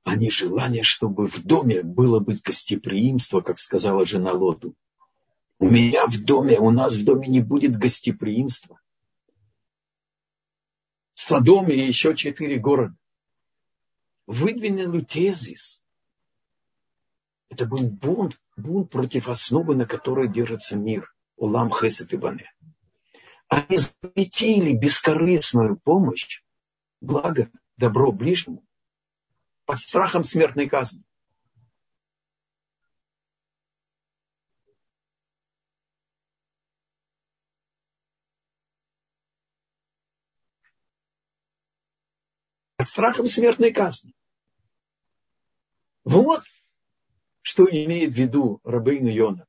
а 0.05 0.15
нежелание, 0.15 0.85
чтобы 0.85 1.27
в 1.27 1.43
доме 1.43 1.83
было 1.83 2.21
бы 2.21 2.35
гостеприимство, 2.35 3.41
как 3.41 3.59
сказала 3.59 4.07
жена 4.07 4.31
Лоту. 4.31 4.77
У 5.59 5.69
меня 5.69 6.07
в 6.07 6.23
доме, 6.23 6.61
у 6.61 6.71
нас 6.71 6.95
в 6.95 7.05
доме 7.05 7.27
не 7.27 7.41
будет 7.41 7.77
гостеприимства. 7.77 8.81
Содом 11.15 11.69
и 11.69 11.77
еще 11.77 12.15
четыре 12.15 12.61
города 12.61 12.95
выдвинули 14.29 15.01
тезис. 15.01 15.83
Это 17.49 17.65
был 17.65 17.89
бунт, 17.89 18.39
бунт 18.57 18.91
против 18.91 19.29
основы, 19.29 19.75
на 19.75 19.87
которой 19.87 20.29
держится 20.29 20.77
мир. 20.77 21.13
Улам 21.37 21.73
Хесет 21.73 22.13
и. 22.13 22.19
Они 23.49 23.79
запретили 23.79 24.75
бескорыстную 24.75 25.79
помощь, 25.79 26.43
благо, 27.01 27.51
добро 27.79 28.13
ближнему, 28.13 28.63
под 29.65 29.79
страхом 29.79 30.25
смертной 30.25 30.69
казни. 30.69 31.03
Под 42.79 42.89
страхом 42.89 43.27
смертной 43.27 43.73
казни. 43.73 44.15
Вот 46.05 46.45
что 47.43 47.65
имеет 47.65 48.13
в 48.13 48.17
виду 48.17 48.61
Рабейну 48.63 49.09
Йона. 49.09 49.49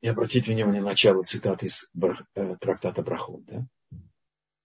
И 0.00 0.08
обратите 0.08 0.50
внимание 0.50 0.80
на 0.80 0.88
начало 0.88 1.22
цитаты 1.24 1.66
из 1.66 1.90
э, 2.34 2.56
трактата 2.58 3.02
Брахот. 3.02 3.44
Да? 3.44 3.66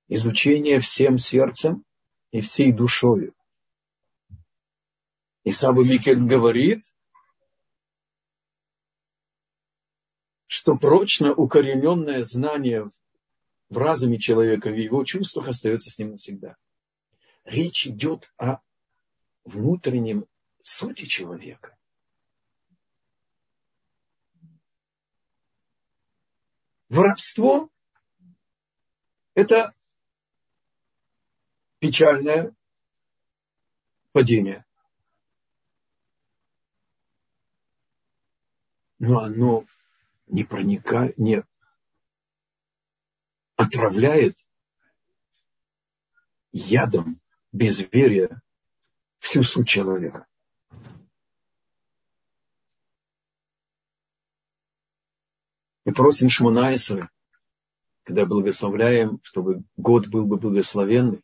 Изучение 0.08 0.80
всем 0.80 1.18
сердцем 1.18 1.84
и 2.32 2.40
всей 2.40 2.72
душою. 2.72 3.36
И 5.44 5.52
Саба 5.52 5.84
Микель 5.84 6.24
говорит, 6.24 6.86
что 10.56 10.78
прочно 10.78 11.34
укорененное 11.34 12.24
знание 12.24 12.90
в 13.68 13.78
разуме 13.78 14.18
человека, 14.18 14.70
в 14.70 14.78
его 14.78 15.04
чувствах 15.04 15.50
остается 15.50 15.90
с 15.90 16.00
ним 16.00 16.12
навсегда. 16.12 16.56
Речь 17.44 17.86
идет 17.86 18.32
о 18.38 18.60
внутреннем 19.44 20.26
сути 20.62 21.04
человека. 21.08 21.78
Воровство– 26.88 27.70
это 29.34 29.74
печальное 31.80 32.56
падение. 34.14 34.64
Но 39.00 39.20
оно 39.20 39.66
не 40.28 40.44
проникает, 40.44 41.18
не 41.18 41.44
отравляет 43.56 44.38
ядом 46.52 47.22
безверия 47.52 48.42
всю 49.20 49.44
суть 49.44 49.68
человека. 49.68 50.26
Мы 55.86 55.94
просим 55.94 56.30
Шмунайсера, 56.30 57.12
когда 58.04 58.26
благословляем, 58.26 59.20
чтобы 59.24 59.64
год 59.78 60.08
был 60.08 60.26
бы 60.26 60.38
благословенный. 60.38 61.22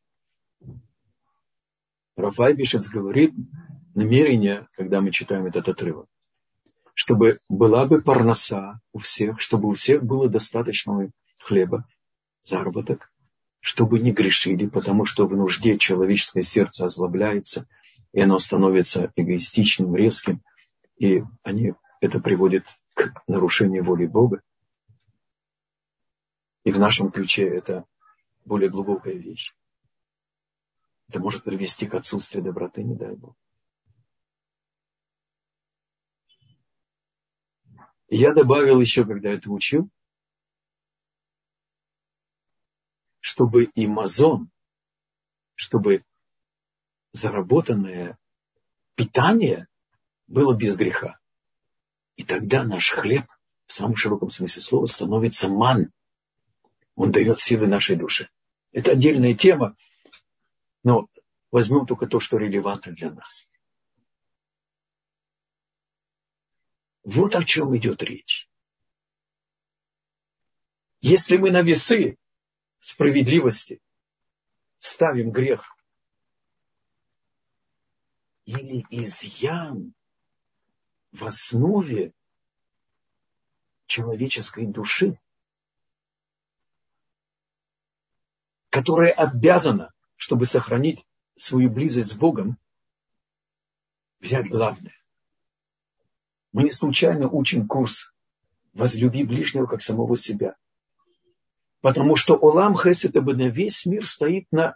Рафай 2.16 2.54
Бишец 2.54 2.88
говорит 2.88 3.34
намерение, 3.96 4.68
когда 4.74 5.02
мы 5.02 5.12
читаем 5.12 5.48
этот 5.48 5.68
отрывок 5.68 6.11
чтобы 7.02 7.40
была 7.50 7.88
бы 7.88 8.00
парноса 8.00 8.80
у 8.94 9.00
всех, 9.00 9.42
чтобы 9.42 9.70
у 9.70 9.74
всех 9.74 10.04
было 10.04 10.30
достаточно 10.30 11.10
хлеба 11.40 11.88
заработок, 12.44 13.12
чтобы 13.60 14.00
не 14.00 14.12
грешили, 14.12 14.68
потому 14.68 15.06
что 15.06 15.26
в 15.26 15.36
нужде 15.36 15.80
человеческое 15.80 16.44
сердце 16.44 16.86
озлобляется, 16.86 17.68
и 18.14 18.22
оно 18.22 18.38
становится 18.38 19.12
эгоистичным, 19.16 19.96
резким, 19.96 20.44
и 20.96 21.24
они, 21.42 21.74
это 22.02 22.20
приводит 22.20 22.68
к 22.94 23.12
нарушению 23.26 23.84
воли 23.84 24.06
Бога. 24.06 24.44
И 26.66 26.72
в 26.72 26.80
нашем 26.80 27.10
ключе 27.10 27.48
это 27.48 27.86
более 28.46 28.70
глубокая 28.70 29.16
вещь. 29.16 29.56
Это 31.10 31.20
может 31.20 31.44
привести 31.44 31.88
к 31.88 31.96
отсутствию 31.96 32.44
доброты, 32.44 32.84
не 32.84 32.94
дай 32.94 33.16
Бог. 33.16 33.34
Я 38.18 38.34
добавил 38.34 38.82
еще, 38.82 39.06
когда 39.06 39.30
это 39.30 39.50
учил, 39.50 39.90
чтобы 43.22 43.64
и 43.64 43.88
мазон, 43.88 44.50
чтобы 45.56 46.04
заработанное 47.14 48.18
питание 48.96 49.68
было 50.28 50.54
без 50.54 50.76
греха. 50.76 51.20
И 52.18 52.24
тогда 52.24 52.66
наш 52.66 52.90
хлеб, 52.90 53.26
в 53.66 53.72
самом 53.72 53.96
широком 53.96 54.30
смысле 54.30 54.62
слова, 54.62 54.86
становится 54.88 55.48
ман. 55.48 55.92
Он 56.96 57.12
дает 57.12 57.40
силы 57.40 57.68
нашей 57.68 57.96
душе. 57.96 58.30
Это 58.74 58.92
отдельная 58.92 59.36
тема, 59.36 59.78
но 60.84 61.08
возьмем 61.50 61.86
только 61.86 62.08
то, 62.08 62.20
что 62.20 62.38
релевантно 62.38 62.92
для 62.92 63.12
нас. 63.12 63.48
Вот 67.04 67.36
о 67.36 67.44
чем 67.44 67.76
идет 67.76 68.04
речь. 68.04 68.50
Если 71.00 71.38
мы 71.38 71.50
на 71.50 71.62
весы 71.62 72.18
справедливости 72.80 73.82
ставим 74.78 75.32
грех 75.32 75.76
или 78.46 78.86
изъян 78.92 79.94
в 81.12 81.26
основе 81.26 82.14
человеческой 83.88 84.68
души, 84.68 85.20
которая 88.70 89.12
обязана, 89.12 89.92
чтобы 90.16 90.46
сохранить 90.46 91.06
свою 91.36 91.70
близость 91.70 92.12
с 92.12 92.14
Богом, 92.14 92.58
взять 94.20 94.48
главное. 94.48 95.01
Мы 96.52 96.64
не 96.64 96.72
случайно 96.72 97.30
учим 97.30 97.68
курс 97.68 98.14
«Возлюби 98.74 99.24
ближнего, 99.24 99.66
как 99.66 99.82
самого 99.82 100.18
себя». 100.18 100.56
Потому 101.80 102.16
что 102.16 102.36
Олам 102.36 102.76
Хесед 102.76 103.16
на 103.16 103.48
весь 103.48 103.86
мир 103.86 104.06
стоит 104.06 104.46
на 104.52 104.76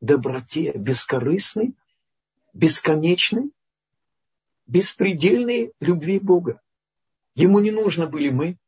доброте, 0.00 0.72
бескорыстной, 0.72 1.74
бесконечной, 2.52 3.50
беспредельной 4.66 5.72
любви 5.80 6.18
Бога. 6.18 6.60
Ему 7.34 7.60
не 7.60 7.70
нужно 7.70 8.06
были 8.06 8.30
мы. 8.30 8.58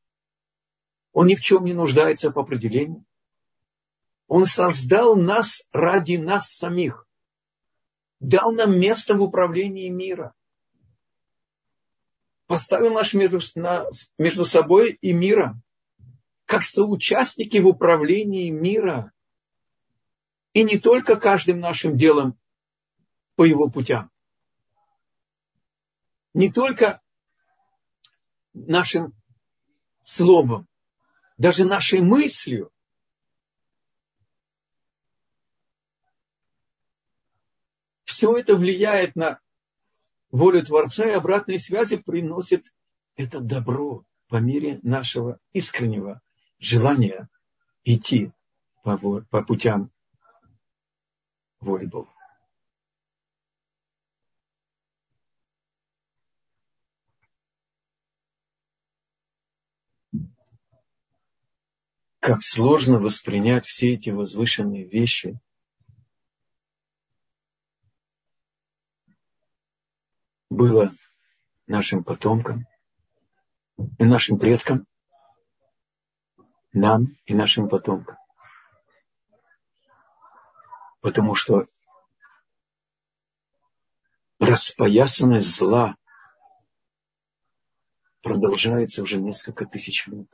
Он 1.13 1.27
ни 1.27 1.35
в 1.35 1.41
чем 1.41 1.65
не 1.65 1.75
нуждается 1.75 2.31
по 2.31 2.43
определению. 2.43 3.05
Он 4.29 4.45
создал 4.47 5.17
нас 5.17 5.67
ради 5.73 6.17
нас 6.17 6.49
самих. 6.51 7.07
Дал 8.21 8.53
нам 8.53 8.79
место 8.79 9.15
в 9.15 9.23
управлении 9.23 9.89
мира 9.89 10.35
поставил 12.51 12.95
нас 12.95 13.15
между, 13.15 13.39
нас 13.55 14.13
между 14.19 14.45
собой 14.45 14.99
и 15.01 15.13
миром, 15.13 15.63
как 16.47 16.65
соучастники 16.65 17.59
в 17.59 17.69
управлении 17.69 18.51
мира. 18.51 19.13
И 20.53 20.65
не 20.65 20.81
только 20.81 21.15
каждым 21.15 21.61
нашим 21.61 21.97
делом 21.97 22.37
по 23.37 23.45
его 23.45 23.71
путям. 23.71 24.11
Не 26.35 26.51
только 26.51 27.01
нашим 28.53 29.15
словом, 30.03 30.67
даже 31.39 31.65
нашей 31.65 32.01
мыслью. 32.01 32.73
Все 38.03 38.37
это 38.37 38.57
влияет 38.57 39.15
на 39.15 39.39
волю 40.31 40.65
Творца 40.65 41.07
и 41.07 41.13
обратной 41.13 41.59
связи 41.59 41.97
приносит 41.97 42.73
это 43.17 43.41
добро 43.41 44.05
по 44.29 44.37
мере 44.37 44.79
нашего 44.83 45.39
искреннего 45.53 46.21
желания 46.59 47.29
идти 47.85 48.33
по, 48.83 48.97
по 48.97 49.43
путям 49.43 49.91
воли 51.61 51.87
Бога. 51.87 52.11
Как 62.21 62.43
сложно 62.43 62.99
воспринять 63.01 63.67
все 63.67 63.95
эти 63.95 64.11
возвышенные 64.11 64.85
вещи 64.85 65.41
было 70.61 70.93
нашим 71.67 72.05
потомкам 72.05 72.67
и 73.99 74.05
нашим 74.05 74.39
предкам, 74.39 74.87
нам 76.75 77.17
и 77.25 77.33
нашим 77.33 77.67
потомкам. 77.67 78.19
Потому 81.01 81.35
что 81.35 81.67
распоясанность 84.39 85.57
зла 85.57 85.97
продолжается 88.21 89.03
уже 89.03 89.19
несколько 89.19 89.65
тысяч 89.65 90.07
лет. 90.09 90.29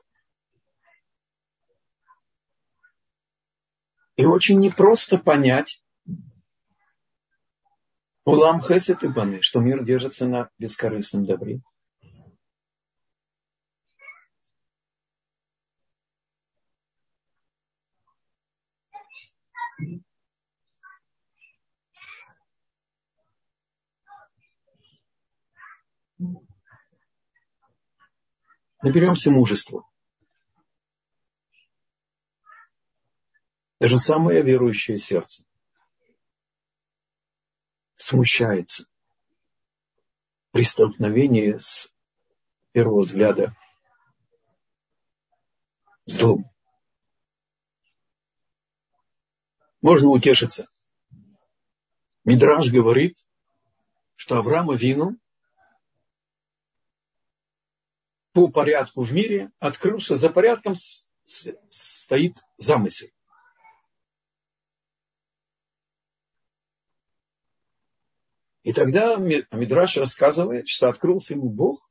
И 4.17 4.25
очень 4.25 4.59
непросто 4.59 5.19
понять, 5.19 5.86
Улам 8.27 8.61
хесед 8.61 9.05
и 9.05 9.09
что 9.41 9.61
мир 9.61 9.85
держится 9.85 10.27
на 10.27 10.51
бескорыстном 10.59 11.27
добре. 11.27 11.61
Наберемся 28.83 29.31
мужества. 29.31 29.89
Даже 33.79 34.01
самое 34.01 34.43
верующее 34.43 34.99
сердце 34.99 35.45
смущается 38.07 38.87
при 40.53 40.63
столкновении 40.63 41.59
с 41.59 41.93
первого 42.71 43.01
взгляда 43.01 43.57
злом. 46.05 46.49
Можно 49.83 50.11
утешиться. 50.11 50.69
Мидраж 52.25 52.71
говорит, 52.71 53.27
что 54.15 54.37
Авраама 54.37 54.77
Вину 54.77 55.19
по 58.33 58.47
порядку 58.47 59.03
в 59.03 59.13
мире 59.13 59.51
открылся, 59.59 60.15
за 60.15 60.31
порядком 60.31 60.75
стоит 61.25 62.37
замысел. 62.57 63.09
И 68.67 68.73
тогда 68.73 69.15
Мидраш 69.15 69.97
рассказывает, 69.97 70.67
что 70.67 70.89
открылся 70.89 71.35
ему 71.35 71.49
Бог 71.49 71.89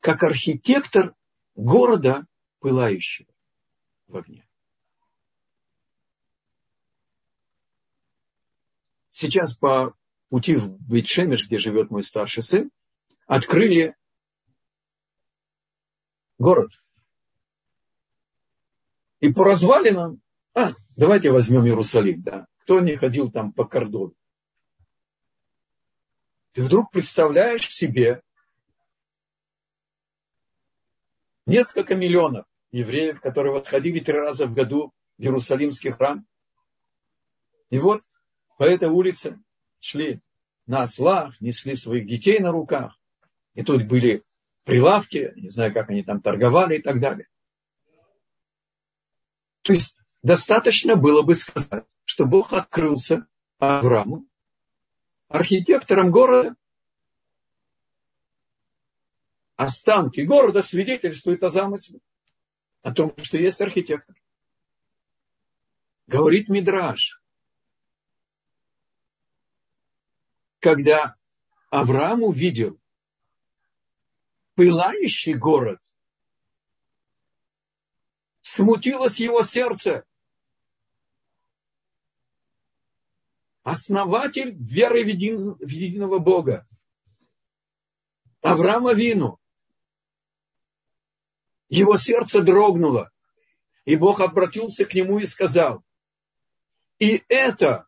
как 0.00 0.22
архитектор 0.22 1.14
города, 1.54 2.26
пылающего 2.58 3.32
в 4.06 4.18
огне. 4.18 4.46
Сейчас 9.12 9.56
по 9.56 9.96
пути 10.28 10.56
в 10.56 10.78
Бетшемеш, 10.78 11.46
где 11.46 11.56
живет 11.56 11.90
мой 11.90 12.02
старший 12.02 12.42
сын, 12.42 12.70
открыли 13.26 13.96
город. 16.36 16.70
И 19.20 19.32
по 19.32 19.42
развалинам, 19.42 20.20
а, 20.52 20.74
давайте 20.96 21.30
возьмем 21.30 21.64
Иерусалим, 21.64 22.20
да. 22.20 22.46
Кто 22.58 22.80
не 22.80 22.94
ходил 22.94 23.30
там 23.30 23.54
по 23.54 23.64
кордону? 23.64 24.12
Ты 26.52 26.62
вдруг 26.62 26.90
представляешь 26.90 27.68
себе 27.68 28.22
несколько 31.46 31.94
миллионов 31.94 32.46
евреев, 32.70 33.20
которые 33.20 33.52
восходили 33.54 34.00
три 34.00 34.14
раза 34.14 34.46
в 34.46 34.54
году 34.54 34.92
в 35.18 35.22
Иерусалимский 35.22 35.90
храм. 35.90 36.26
И 37.70 37.78
вот 37.78 38.02
по 38.58 38.64
этой 38.64 38.88
улице 38.88 39.42
шли 39.80 40.20
на 40.66 40.82
ослах, 40.82 41.40
несли 41.40 41.74
своих 41.74 42.06
детей 42.06 42.38
на 42.38 42.52
руках. 42.52 42.98
И 43.54 43.62
тут 43.62 43.86
были 43.86 44.22
прилавки, 44.64 45.32
не 45.36 45.50
знаю, 45.50 45.72
как 45.72 45.90
они 45.90 46.02
там 46.02 46.20
торговали 46.20 46.78
и 46.78 46.82
так 46.82 47.00
далее. 47.00 47.28
То 49.62 49.72
есть 49.72 49.96
достаточно 50.22 50.96
было 50.96 51.22
бы 51.22 51.34
сказать, 51.34 51.84
что 52.04 52.26
Бог 52.26 52.52
открылся 52.52 53.26
Аврааму, 53.58 54.26
архитектором 55.32 56.10
города. 56.10 56.54
Останки 59.56 60.20
города 60.20 60.62
свидетельствуют 60.62 61.42
о 61.42 61.48
замысле, 61.48 62.00
о 62.82 62.92
том, 62.92 63.14
что 63.22 63.38
есть 63.38 63.60
архитектор. 63.60 64.14
Говорит 66.06 66.48
Мидраш, 66.48 67.22
когда 70.58 71.16
Авраам 71.70 72.22
увидел 72.22 72.78
пылающий 74.54 75.34
город, 75.34 75.80
смутилось 78.42 79.20
его 79.20 79.42
сердце. 79.42 80.04
Основатель 83.62 84.54
веры 84.54 85.04
в, 85.04 85.06
един, 85.06 85.36
в 85.38 85.68
единого 85.68 86.18
Бога. 86.18 86.66
Авраама 88.40 88.92
Вину. 88.92 89.38
Его 91.68 91.96
сердце 91.96 92.42
дрогнуло. 92.42 93.10
И 93.84 93.96
Бог 93.96 94.20
обратился 94.20 94.84
к 94.84 94.94
нему 94.94 95.18
и 95.18 95.24
сказал, 95.24 95.82
и 96.98 97.24
это 97.28 97.86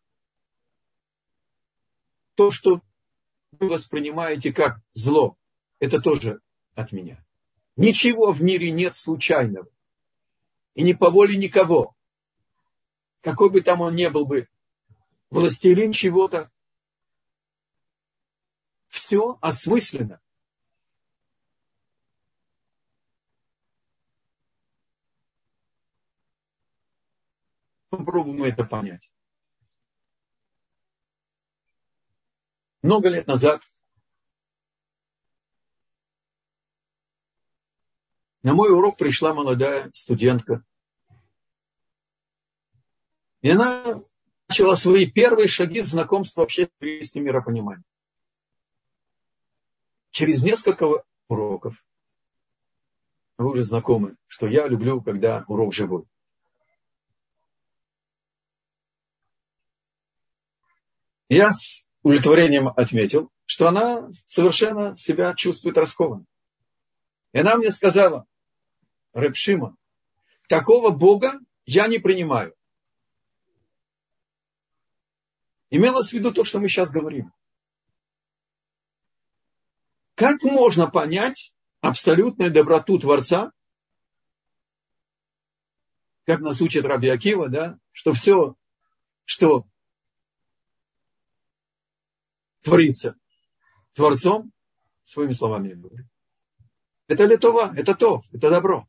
то, 2.35 2.51
что 2.51 2.81
вы 3.51 3.69
воспринимаете 3.69 4.51
как 4.51 4.81
зло, 4.93 5.37
это 5.79 6.01
тоже 6.01 6.41
от 6.73 6.91
меня. 6.91 7.23
Ничего 7.77 8.33
в 8.33 8.41
мире 8.41 8.71
нет 8.71 8.93
случайного. 8.95 9.69
И 10.73 10.83
не 10.83 10.93
по 10.93 11.09
воле 11.09 11.37
никого. 11.37 11.95
Какой 13.21 13.49
бы 13.49 13.61
там 13.61 13.79
он 13.81 13.95
ни 13.95 14.07
был 14.07 14.25
бы, 14.25 14.49
властелин 15.35 15.91
чего-то. 15.91 16.49
Все 18.87 19.37
осмысленно. 19.41 20.21
Попробуем 27.89 28.43
это 28.43 28.63
понять. 28.63 29.11
Много 32.81 33.09
лет 33.09 33.27
назад 33.27 33.63
на 38.43 38.53
мой 38.53 38.71
урок 38.71 38.97
пришла 38.97 39.33
молодая 39.33 39.91
студентка. 39.91 40.63
И 43.41 43.49
она 43.49 44.03
начала 44.47 44.75
свои 44.75 45.05
первые 45.09 45.47
шаги 45.47 45.81
знакомства 45.81 46.41
вообще 46.41 46.65
с 46.65 46.69
еврейским 46.79 47.23
миропониманием. 47.23 47.83
Через 50.11 50.43
несколько 50.43 51.03
уроков, 51.27 51.75
вы 53.37 53.51
уже 53.51 53.63
знакомы, 53.63 54.15
что 54.27 54.47
я 54.47 54.67
люблю, 54.67 55.01
когда 55.01 55.43
урок 55.47 55.73
живой. 55.73 56.05
Я 61.27 61.51
удовлетворением 62.01 62.69
отметил, 62.69 63.29
что 63.45 63.67
она 63.67 64.09
совершенно 64.25 64.95
себя 64.95 65.33
чувствует 65.33 65.75
раскованно. 65.75 66.25
И 67.33 67.39
она 67.39 67.57
мне 67.57 67.71
сказала, 67.71 68.25
Рэпшима, 69.13 69.75
такого 70.47 70.91
Бога 70.91 71.39
я 71.65 71.87
не 71.87 71.97
принимаю. 71.97 72.54
Имелось 75.69 76.09
в 76.09 76.13
виду 76.13 76.31
то, 76.31 76.43
что 76.43 76.59
мы 76.59 76.67
сейчас 76.69 76.91
говорим. 76.91 77.31
Как 80.15 80.43
можно 80.43 80.89
понять 80.89 81.53
абсолютную 81.81 82.51
доброту 82.51 82.97
Творца, 82.99 83.51
как 86.25 86.39
нас 86.39 86.61
учит 86.61 86.85
Раби 86.85 87.09
Акива, 87.09 87.49
да, 87.49 87.77
что 87.91 88.13
все, 88.13 88.55
что 89.25 89.65
творится 92.61 93.15
Творцом, 93.93 94.51
своими 95.03 95.33
словами 95.33 95.69
я 95.69 95.75
говорю. 95.75 96.05
Это 97.07 97.25
литова, 97.25 97.73
это 97.75 97.93
то, 97.93 98.23
это 98.31 98.49
добро. 98.49 98.87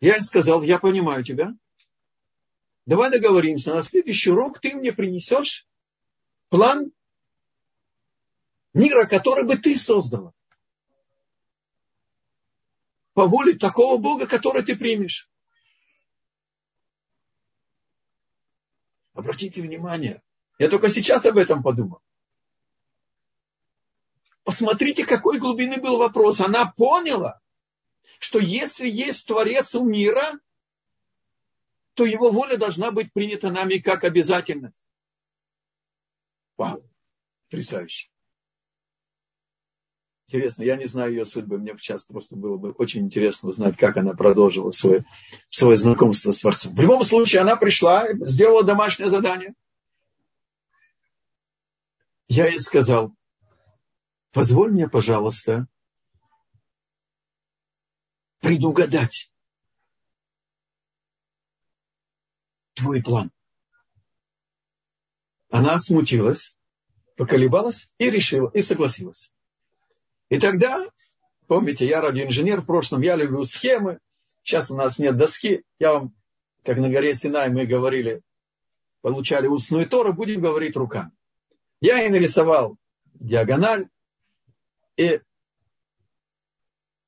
Я 0.00 0.22
сказал, 0.22 0.62
я 0.62 0.78
понимаю 0.78 1.24
тебя. 1.24 1.54
Давай 2.86 3.10
договоримся, 3.10 3.74
на 3.74 3.82
следующий 3.82 4.30
урок 4.30 4.60
ты 4.60 4.74
мне 4.74 4.92
принесешь 4.92 5.66
план 6.48 6.92
мира, 8.72 9.06
который 9.06 9.44
бы 9.44 9.56
ты 9.56 9.76
создала 9.76 10.32
по 13.18 13.26
воле 13.26 13.58
такого 13.58 13.98
Бога, 13.98 14.28
который 14.28 14.62
ты 14.62 14.76
примешь. 14.76 15.28
Обратите 19.12 19.60
внимание, 19.60 20.22
я 20.60 20.70
только 20.70 20.88
сейчас 20.88 21.26
об 21.26 21.36
этом 21.36 21.64
подумал. 21.64 22.00
Посмотрите, 24.44 25.04
какой 25.04 25.40
глубины 25.40 25.80
был 25.80 25.98
вопрос. 25.98 26.40
Она 26.40 26.72
поняла, 26.76 27.40
что 28.18 28.38
если 28.38 28.88
есть 28.88 29.26
Творец 29.26 29.74
у 29.74 29.84
мира, 29.84 30.38
то 31.94 32.04
его 32.04 32.30
воля 32.30 32.56
должна 32.56 32.90
быть 32.90 33.12
принята 33.12 33.50
нами 33.50 33.78
как 33.78 34.04
обязательность. 34.04 34.84
Вау, 36.56 36.84
потрясающе. 37.48 38.08
Интересно, 40.26 40.62
я 40.64 40.76
не 40.76 40.84
знаю 40.84 41.12
ее 41.12 41.24
судьбы, 41.24 41.56
мне 41.56 41.74
сейчас 41.78 42.04
просто 42.04 42.36
было 42.36 42.58
бы 42.58 42.72
очень 42.72 43.00
интересно 43.00 43.48
узнать, 43.48 43.78
как 43.78 43.96
она 43.96 44.12
продолжила 44.12 44.68
свое, 44.70 45.06
свое 45.48 45.74
знакомство 45.76 46.32
с 46.32 46.40
Творцом. 46.40 46.74
В 46.74 46.80
любом 46.80 47.02
случае, 47.02 47.40
она 47.40 47.56
пришла, 47.56 48.12
сделала 48.20 48.62
домашнее 48.62 49.08
задание. 49.08 49.54
Я 52.28 52.46
ей 52.46 52.58
сказал, 52.58 53.14
позволь 54.32 54.70
мне, 54.70 54.86
пожалуйста, 54.86 55.66
предугадать 58.40 59.30
твой 62.74 63.02
план. 63.02 63.30
Она 65.50 65.78
смутилась, 65.78 66.56
поколебалась 67.16 67.90
и 67.98 68.10
решила, 68.10 68.50
и 68.50 68.62
согласилась. 68.62 69.32
И 70.28 70.38
тогда, 70.38 70.86
помните, 71.46 71.86
я 71.86 72.00
радиоинженер 72.00 72.60
в 72.60 72.66
прошлом, 72.66 73.00
я 73.00 73.16
люблю 73.16 73.42
схемы. 73.44 73.98
Сейчас 74.42 74.70
у 74.70 74.76
нас 74.76 74.98
нет 74.98 75.16
доски. 75.16 75.64
Я 75.78 75.94
вам, 75.94 76.14
как 76.64 76.78
на 76.78 76.88
горе 76.88 77.14
Синай 77.14 77.50
мы 77.50 77.66
говорили, 77.66 78.22
получали 79.00 79.46
устную 79.46 79.88
Тору, 79.88 80.12
будем 80.12 80.40
говорить 80.40 80.76
руками. 80.76 81.12
Я 81.80 82.02
и 82.04 82.10
нарисовал 82.10 82.76
диагональ, 83.14 83.88
и 84.96 85.20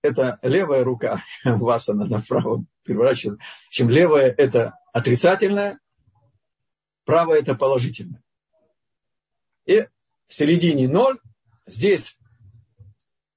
это 0.03 0.39
левая 0.43 0.85
рука, 0.85 1.23
вас 1.45 1.89
она 1.89 2.07
направо 2.07 2.65
переворачивает. 2.85 3.41
В 3.41 3.69
общем, 3.69 3.91
левая 3.91 4.31
это 4.31 4.79
отрицательная, 4.93 5.79
правая 7.05 7.41
это 7.41 7.55
положительная. 7.55 8.23
И 9.67 9.87
в 10.27 10.35
середине 10.35 10.89
ноль, 10.89 11.19
здесь 11.67 12.19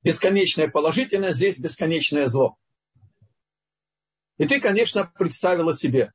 бесконечное 0.03 0.69
положительное, 0.69 1.31
здесь 1.31 1.59
бесконечное 1.59 2.25
зло. 2.25 2.57
И 4.37 4.47
ты, 4.47 4.59
конечно, 4.59 5.05
представила 5.05 5.73
себе, 5.73 6.11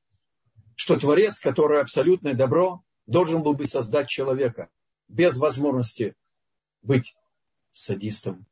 что 0.75 0.99
Творец, 0.99 1.41
который 1.41 1.81
абсолютное 1.81 2.35
добро, 2.35 2.83
должен 3.07 3.43
был 3.43 3.55
бы 3.55 3.65
создать 3.65 4.09
человека 4.09 4.69
без 5.09 5.37
возможности 5.37 6.15
быть 6.83 7.15
садистом, 7.73 8.47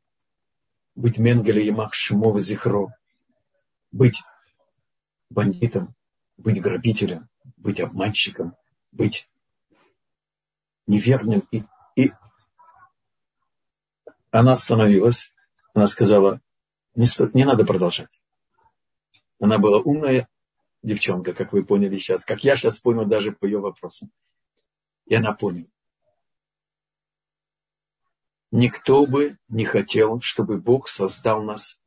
быть 0.96 1.18
Менгеле 1.18 1.64
и 1.66 1.70
Махшимова 1.70 2.40
Зихро, 2.40 2.88
быть 3.92 4.22
бандитом, 5.30 5.94
быть 6.38 6.60
грабителем, 6.60 7.28
быть 7.56 7.80
обманщиком, 7.80 8.56
быть 8.90 9.28
неверным 10.86 11.46
и 11.50 11.62
И 11.96 12.12
она 14.30 14.52
остановилась, 14.52 15.32
она 15.74 15.86
сказала, 15.86 16.40
не, 16.94 17.06
не 17.34 17.44
надо 17.44 17.64
продолжать. 17.64 18.20
Она 19.38 19.58
была 19.58 19.78
умная 19.78 20.28
девчонка, 20.82 21.34
как 21.34 21.52
вы 21.52 21.64
поняли 21.64 21.98
сейчас, 21.98 22.24
как 22.24 22.42
я 22.44 22.56
сейчас 22.56 22.78
понял 22.78 23.04
даже 23.04 23.32
по 23.32 23.44
ее 23.44 23.58
вопросам. 23.60 24.10
И 25.06 25.14
она 25.14 25.34
поняла. 25.34 25.68
Никто 28.58 29.04
бы 29.04 29.36
не 29.48 29.66
хотел, 29.66 30.22
чтобы 30.22 30.58
Бог 30.58 30.88
создал 30.88 31.42
нас 31.42 31.78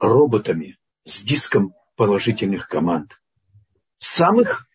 роботами 0.00 0.76
с 1.04 1.22
диском 1.22 1.76
положительных 1.94 2.66
команд. 2.66 3.22
Самых 3.98 4.66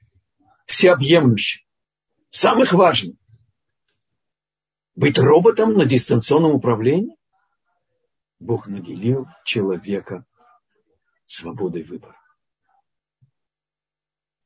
всеобъемлющих, 0.68 1.68
самых 2.30 2.72
важных. 2.72 3.18
Быть 4.96 5.20
роботом 5.20 5.74
на 5.74 5.84
дистанционном 5.84 6.54
управлении? 6.54 7.18
Бог 8.40 8.68
наделил 8.68 9.28
человека 9.44 10.26
свободой 11.26 11.84
выбора. 11.84 12.18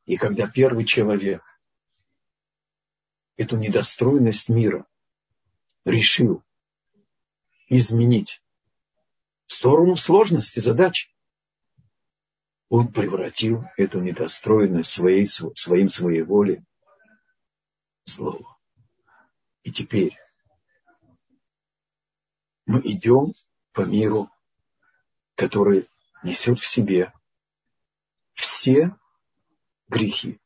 И 0.05 0.17
когда 0.17 0.47
первый 0.47 0.85
человек 0.85 1.43
эту 3.37 3.55
недостроенность 3.57 4.49
мира 4.49 4.87
решил 5.85 6.43
изменить 7.71 8.43
в 9.45 9.53
сторону 9.53 9.95
сложности 9.95 10.59
задач, 10.59 11.09
он 12.67 12.91
превратил 12.91 13.63
эту 13.77 14.01
недостроенность 14.01 14.91
своей, 14.91 15.25
своим 15.25 15.87
своеволием 15.87 16.65
в 18.03 18.09
зло. 18.09 18.57
И 19.63 19.71
теперь 19.71 20.17
мы 22.65 22.81
идем 22.83 23.33
по 23.71 23.81
миру, 23.85 24.29
который 25.35 25.89
несет 26.23 26.59
в 26.59 26.67
себе 26.67 27.13
все 28.33 28.93
грехи, 29.87 30.41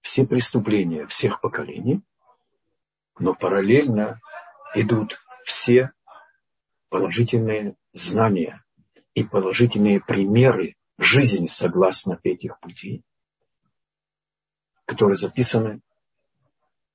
все 0.00 0.26
преступления 0.26 1.06
всех 1.06 1.42
поколений, 1.42 2.00
но 3.18 3.34
параллельно 3.34 4.20
идут 4.74 5.20
все 5.46 5.92
положительные 6.88 7.76
знания 7.92 8.64
и 9.14 9.22
положительные 9.22 10.00
примеры 10.00 10.74
жизни 10.98 11.46
согласно 11.46 12.18
этих 12.24 12.58
путей, 12.58 13.04
которые 14.86 15.16
записаны 15.16 15.82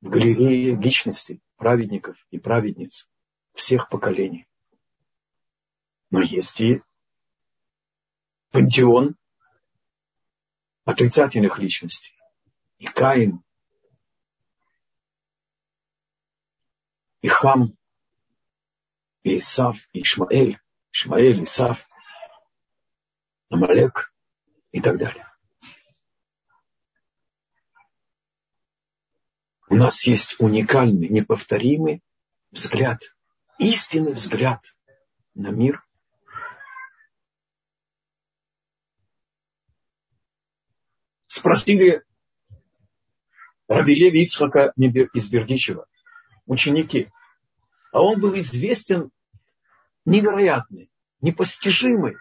в 0.02 0.10
галерее 0.10 0.76
личностей, 0.76 1.42
праведников 1.56 2.18
и 2.30 2.40
праведниц 2.40 3.10
всех 3.54 3.88
поколений. 3.88 4.46
Но 6.10 6.20
есть 6.20 6.60
и 6.60 6.82
пантеон 8.52 9.16
отрицательных 10.84 11.58
личностей. 11.58 12.18
И 12.80 12.86
Каин, 12.86 13.44
и 17.22 17.30
Хам, 17.30 17.78
и 19.24 19.38
Исав, 19.38 19.78
и 19.94 20.02
Ишмаэль, 20.02 20.60
Ишмаэль, 20.92 21.44
Исав, 21.44 21.88
Амалек 23.50 24.14
и 24.72 24.82
так 24.82 24.98
далее. 24.98 25.28
У 29.70 29.76
нас 29.76 30.04
есть 30.06 30.36
уникальный, 30.40 31.08
неповторимый 31.08 32.04
взгляд, 32.52 33.16
истинный 33.58 34.14
взгляд 34.14 34.76
на 35.34 35.50
мир. 35.50 35.82
Спросили 41.26 42.04
Раби 43.68 43.96
Леви 43.96 44.24
Ицхака 44.24 44.74
из 44.76 45.30
Бердичева, 45.30 45.88
ученики, 46.46 47.10
а 47.92 48.02
он 48.02 48.20
был 48.20 48.38
известен 48.40 49.12
невероятной, 50.06 50.90
непостижимой, 51.22 52.16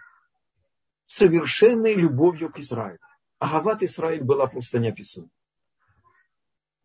совершенной 1.05 1.93
любовью 1.95 2.51
к 2.51 2.59
Израилю. 2.59 2.99
Агават 3.39 3.81
Израиль 3.83 4.23
была 4.23 4.47
просто 4.47 4.79
неописуема. 4.79 5.29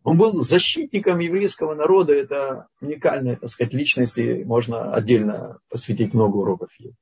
Он 0.03 0.17
был 0.17 0.43
защитником 0.45 1.19
еврейского 1.19 1.75
народа, 1.75 2.15
это 2.15 2.69
уникальная, 2.81 3.37
так 3.37 3.51
сказать, 3.51 3.75
личность, 3.75 4.17
и 4.19 4.45
можно 4.45 4.95
отдельно 4.95 5.59
посвятить 5.69 6.15
много 6.15 6.37
уроков 6.37 6.71
ей. 6.79 6.95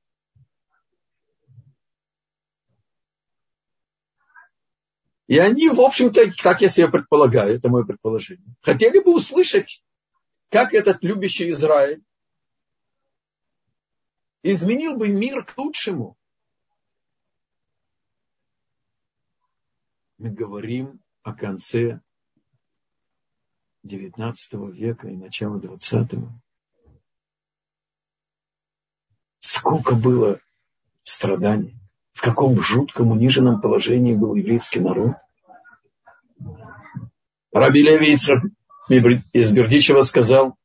И 5.26 5.38
они, 5.38 5.68
в 5.68 5.80
общем-то, 5.80 6.32
как 6.42 6.62
я 6.62 6.68
себе 6.68 6.88
предполагаю, 6.88 7.54
это 7.54 7.68
мое 7.68 7.84
предположение, 7.84 8.54
хотели 8.62 8.98
бы 9.00 9.14
услышать, 9.14 9.82
как 10.54 10.72
этот 10.72 11.02
любящий 11.02 11.50
Израиль 11.50 12.00
изменил 14.44 14.94
бы 14.94 15.08
мир 15.08 15.44
к 15.44 15.58
лучшему. 15.58 16.16
Мы 20.16 20.30
говорим 20.30 21.00
о 21.24 21.34
конце 21.34 22.00
XIX 23.84 24.70
века 24.70 25.08
и 25.08 25.16
начала 25.16 25.58
XX. 25.58 26.22
Сколько 29.40 29.96
было 29.96 30.38
страданий, 31.02 31.74
в 32.12 32.20
каком 32.20 32.60
жутком 32.60 33.10
униженном 33.10 33.60
положении 33.60 34.14
был 34.14 34.36
еврейский 34.36 34.78
народ. 34.78 35.16
Раби 37.50 37.82
Леви 37.82 38.14
из 38.88 39.50
Бердичева 39.50 40.02
сказал, 40.02 40.56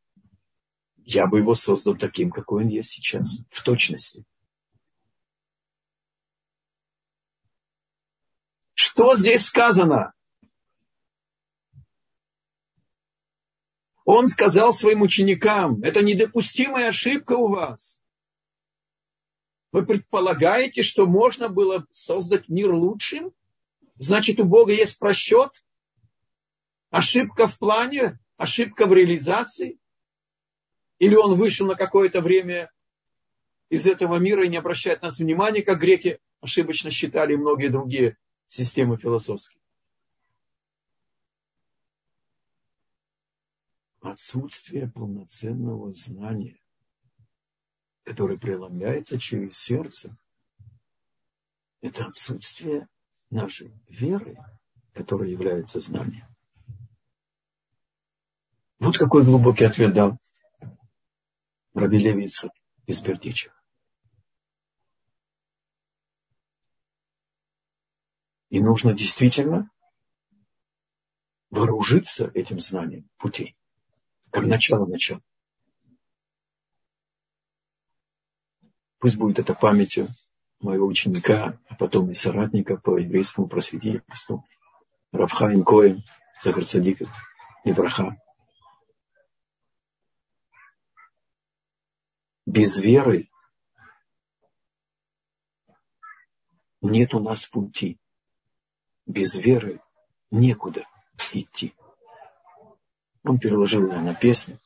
я 0.97 1.27
бы 1.27 1.39
его 1.39 1.55
создал 1.55 1.95
таким, 1.95 2.31
какой 2.31 2.63
он 2.63 2.69
есть 2.69 2.91
сейчас, 2.91 3.39
в 3.49 3.63
точности. 3.63 4.25
Что 8.73 9.15
здесь 9.15 9.45
сказано? 9.45 10.13
Он 14.05 14.27
сказал 14.27 14.73
своим 14.73 15.01
ученикам, 15.01 15.81
это 15.83 16.01
недопустимая 16.01 16.89
ошибка 16.89 17.33
у 17.33 17.47
вас. 17.47 18.01
Вы 19.71 19.85
предполагаете, 19.85 20.81
что 20.81 21.05
можно 21.05 21.47
было 21.47 21.85
создать 21.91 22.49
мир 22.49 22.73
лучшим? 22.73 23.31
Значит, 23.97 24.39
у 24.39 24.45
Бога 24.45 24.73
есть 24.73 24.97
просчет? 24.97 25.63
Ошибка 26.89 27.47
в 27.47 27.57
плане? 27.57 28.19
Ошибка 28.37 28.85
в 28.85 28.93
реализации? 28.93 29.79
Или 30.97 31.15
он 31.15 31.35
вышел 31.35 31.67
на 31.67 31.75
какое-то 31.75 32.21
время 32.21 32.71
из 33.69 33.85
этого 33.87 34.17
мира 34.17 34.45
и 34.45 34.49
не 34.49 34.57
обращает 34.57 35.01
нас 35.01 35.19
внимания, 35.19 35.61
как 35.61 35.79
греки 35.79 36.19
ошибочно 36.41 36.91
считали 36.91 37.33
и 37.33 37.37
многие 37.37 37.69
другие 37.69 38.17
системы 38.47 38.97
философские? 38.97 39.59
отсутствие 44.01 44.89
полноценного 44.89 45.93
знания, 45.93 46.59
которое 48.03 48.37
преломляется 48.37 49.19
через 49.19 49.57
сердце, 49.57 50.17
это 51.81 52.05
отсутствие 52.05 52.87
нашей 53.29 53.71
веры, 53.87 54.37
которая 54.93 55.29
является 55.29 55.79
знанием. 55.79 56.27
Вот 58.79 58.97
какой 58.97 59.23
глубокий 59.23 59.65
ответ 59.65 59.93
дал 59.93 60.17
Раби 61.73 61.99
из 62.87 63.01
Бердичева. 63.01 63.53
И 68.49 68.59
нужно 68.59 68.93
действительно 68.93 69.69
вооружиться 71.51 72.31
этим 72.33 72.59
знанием 72.59 73.07
путей 73.17 73.55
как 74.31 74.45
начало 74.45 74.85
начала. 74.85 75.21
Пусть 78.99 79.17
будет 79.17 79.39
это 79.39 79.53
памятью 79.53 80.09
моего 80.59 80.85
ученика, 80.85 81.57
а 81.69 81.75
потом 81.75 82.09
и 82.09 82.13
соратника 82.13 82.75
по 82.75 82.97
еврейскому 82.97 83.47
просветительству, 83.47 84.45
Равхаим 85.11 85.63
Коэн, 85.63 86.03
Захар 86.41 86.65
Садиков, 86.65 87.09
Ивраха. 87.63 88.17
Без 92.49 92.77
веры 92.77 93.29
нет 96.81 97.13
у 97.13 97.19
нас 97.19 97.45
пути. 97.45 97.99
Без 99.05 99.35
веры 99.35 99.83
некуда 100.31 100.87
идти. 101.31 101.75
Он 103.23 103.37
переложил 103.37 103.87
ее 103.91 103.99
на 104.01 104.15
песню. 104.15 104.57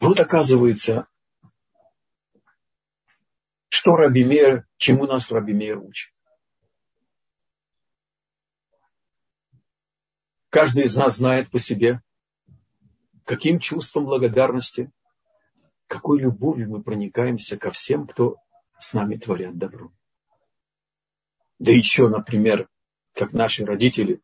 Вот 0.00 0.18
оказывается, 0.18 1.06
что 3.68 3.94
Рабимер, 3.94 4.66
чему 4.76 5.06
нас 5.06 5.30
Рабимер 5.30 5.78
учит. 5.78 6.12
Каждый 10.48 10.86
из 10.86 10.96
нас 10.96 11.18
знает 11.18 11.48
по 11.52 11.60
себе, 11.60 12.02
каким 13.30 13.60
чувством 13.60 14.06
благодарности, 14.06 14.90
какой 15.86 16.18
любовью 16.18 16.68
мы 16.68 16.82
проникаемся 16.82 17.56
ко 17.56 17.70
всем, 17.70 18.08
кто 18.08 18.38
с 18.76 18.92
нами 18.92 19.18
творят 19.18 19.56
добро. 19.56 19.92
Да 21.60 21.70
еще, 21.70 22.08
например, 22.08 22.68
как 23.12 23.32
наши 23.32 23.64
родители, 23.64 24.20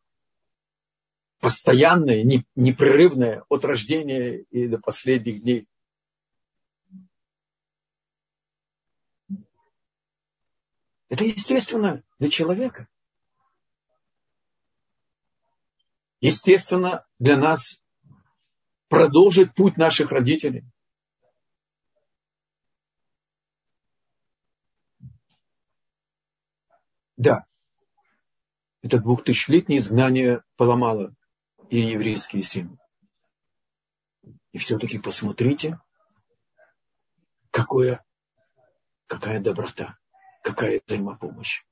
постоянное, 1.39 2.21
непрерывное 2.55 3.45
от 3.47 3.63
рождения 3.63 4.39
и 4.39 4.67
до 4.67 4.77
последних 4.77 5.41
дней. 5.41 5.69
Это 11.07 11.23
естественно 11.23 12.03
для 12.19 12.29
человека. 12.29 12.89
Естественно 16.19 17.07
для 17.19 17.37
нас 17.37 17.81
продолжить 18.87 19.53
путь 19.53 19.77
наших 19.77 20.11
родителей. 20.11 20.63
Да, 27.17 27.45
это 28.83 28.99
двухтысячелетнее 28.99 29.79
изгнание 29.79 30.43
поломало 30.55 31.15
и 31.69 31.79
еврейские 31.79 32.43
семьи. 32.43 32.77
И 34.51 34.59
все-таки 34.59 34.99
посмотрите, 34.99 35.79
какое, 37.49 38.05
какая 39.07 39.39
доброта, 39.41 39.97
какая 40.43 40.79
взаимопомощь, 40.85 41.63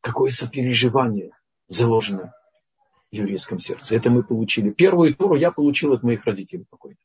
какое 0.00 0.30
сопереживание 0.30 1.36
заложено 1.66 2.32
еврейском 3.12 3.60
сердце. 3.60 3.94
Это 3.94 4.10
мы 4.10 4.24
получили. 4.24 4.70
Первую 4.70 5.14
туру 5.14 5.36
я 5.36 5.52
получил 5.52 5.92
от 5.92 6.02
моих 6.02 6.24
родителей 6.24 6.64
покойных. 6.64 6.98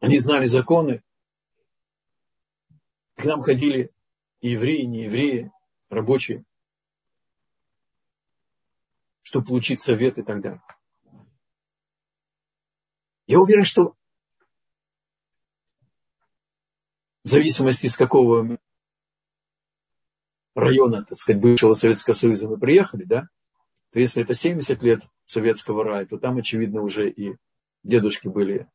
Они 0.00 0.18
знали 0.18 0.46
законы. 0.46 1.02
К 3.16 3.24
нам 3.26 3.42
ходили 3.42 3.90
и 4.40 4.50
евреи, 4.50 4.82
и 4.82 4.86
не 4.86 5.04
евреи, 5.04 5.52
рабочие, 5.88 6.44
чтобы 9.22 9.46
получить 9.46 9.80
совет 9.80 10.18
и 10.18 10.22
так 10.22 10.40
далее. 10.42 10.62
Я 13.26 13.40
уверен, 13.40 13.64
что 13.64 13.94
в 17.22 17.28
зависимости 17.28 17.86
с 17.86 17.96
какого 17.96 18.58
района, 20.54 21.04
так 21.04 21.18
сказать, 21.18 21.42
бывшего 21.42 21.72
Советского 21.72 22.14
Союза 22.14 22.48
вы 22.48 22.58
приехали, 22.58 23.04
да, 23.04 23.28
то 23.92 24.00
если 24.00 24.22
это 24.22 24.34
70 24.34 24.82
лет 24.82 25.02
советского 25.22 25.84
рая, 25.84 26.06
то 26.06 26.18
там, 26.18 26.38
очевидно, 26.38 26.82
уже 26.82 27.08
и 27.08 27.36
дедушки 27.82 28.28
были 28.28 28.68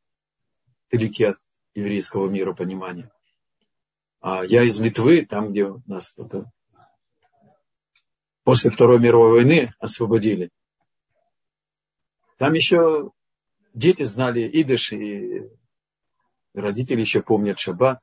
далеки 0.91 1.25
от 1.25 1.37
еврейского 1.75 2.29
мира 2.29 2.53
понимания. 2.53 3.11
А 4.21 4.43
я 4.43 4.63
из 4.63 4.79
Литвы, 4.79 5.25
там, 5.25 5.51
где 5.51 5.73
нас 5.85 6.13
это, 6.17 6.51
после 8.43 8.71
Второй 8.71 8.99
мировой 8.99 9.31
войны 9.31 9.73
освободили. 9.79 10.49
Там 12.37 12.53
еще 12.53 13.11
дети 13.73 14.03
знали 14.03 14.49
идыш, 14.51 14.93
и 14.93 15.49
родители 16.53 17.01
еще 17.01 17.21
помнят 17.21 17.59
шаббат. 17.59 18.01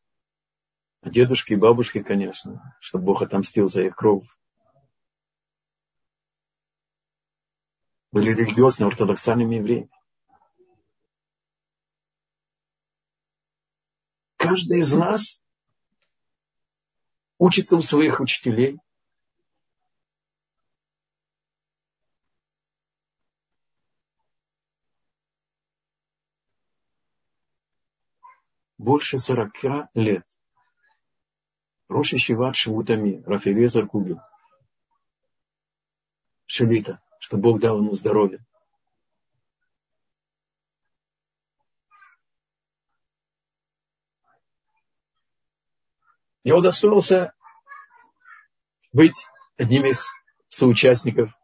Дедушки 1.07 1.53
и 1.53 1.57
бабушки, 1.57 2.03
конечно, 2.03 2.77
чтобы 2.81 3.05
Бог 3.05 3.23
отомстил 3.23 3.69
за 3.69 3.85
их 3.85 3.95
кровь. 3.95 4.27
Были 8.11 8.31
религиозно 8.31 8.89
ортодоксальными 8.89 9.55
евреями. 9.55 9.91
Каждый 14.37 14.79
из 14.79 14.93
нас 14.97 15.45
учится 17.39 17.77
у 17.77 17.83
своих 17.83 18.19
учителей. 18.19 18.81
Больше 28.77 29.19
сорока 29.19 29.89
лет. 29.95 30.27
Роши 31.89 32.19
Шиват 32.19 32.57
Швутами, 32.57 33.23
Рафилезар 33.27 33.87
Кугин. 33.87 34.21
Шелита, 36.47 37.01
что 37.21 37.37
Бог 37.37 37.61
дал 37.61 37.79
ему 37.79 37.93
здоровье. 37.93 38.45
Я 46.45 46.57
удостоился 46.57 47.33
быть 48.93 49.27
одним 49.57 49.85
из 49.87 50.07
соучастников 50.47 51.37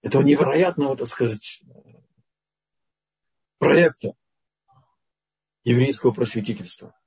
этого 0.00 0.22
невероятного, 0.22 0.96
так 0.96 1.06
сказать, 1.06 1.62
проекта 3.58 4.14
еврейского 5.64 6.12
просветительства. 6.12 6.98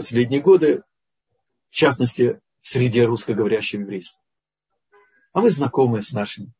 Последние 0.00 0.40
годы, 0.40 0.82
в 1.68 1.74
частности, 1.74 2.40
в 2.62 2.68
среде 2.68 3.04
русскоговорящего 3.04 3.82
еврейства. 3.82 4.18
А 5.34 5.42
вы 5.42 5.50
знакомы 5.50 6.00
с 6.00 6.14
нашим 6.14 6.54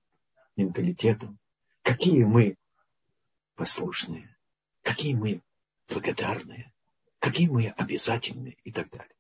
менталитетом. 0.57 1.38
Какие 1.80 2.24
мы 2.24 2.59
послушные, 3.55 4.36
какие 4.82 5.14
мы 5.14 5.41
благодарные, 5.88 6.70
какие 7.18 7.49
мы 7.49 7.68
обязательные 7.78 8.59
и 8.64 8.72
так 8.72 8.91
далее. 8.91 9.16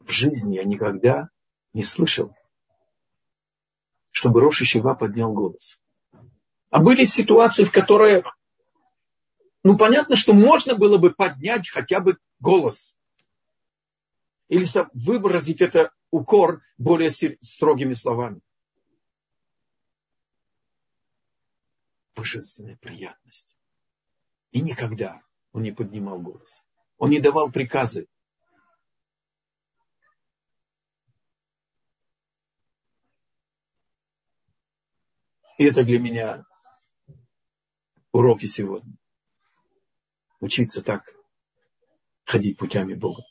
В 0.00 0.10
жизни 0.10 0.56
я 0.56 0.64
никогда 0.64 1.28
не 1.72 1.84
слышал, 1.84 2.34
чтобы 4.10 4.40
Роша 4.40 4.64
Шива 4.64 4.96
поднял 4.96 5.32
голос. 5.32 5.78
А 6.70 6.80
были 6.80 7.04
ситуации, 7.04 7.62
в 7.62 7.70
которых, 7.70 8.36
ну, 9.62 9.78
понятно, 9.78 10.16
что 10.16 10.32
можно 10.32 10.74
было 10.74 10.98
бы 10.98 11.12
поднять 11.12 11.68
хотя 11.68 12.00
бы 12.00 12.18
голос. 12.40 12.96
Или 14.50 14.64
выразить 14.92 15.60
это 15.60 15.92
укор 16.10 16.60
более 16.76 17.08
строгими 17.08 17.92
словами. 17.92 18.40
Божественная 22.16 22.76
приятность. 22.76 23.56
И 24.50 24.60
никогда 24.60 25.22
он 25.52 25.62
не 25.62 25.70
поднимал 25.70 26.20
голос. 26.20 26.64
Он 26.98 27.10
не 27.10 27.20
давал 27.20 27.52
приказы. 27.52 28.08
И 35.58 35.64
это 35.64 35.84
для 35.84 36.00
меня 36.00 36.44
уроки 38.10 38.46
сегодня. 38.46 38.96
Учиться 40.40 40.82
так 40.82 41.04
ходить 42.24 42.58
путями 42.58 42.94
Бога. 42.94 43.22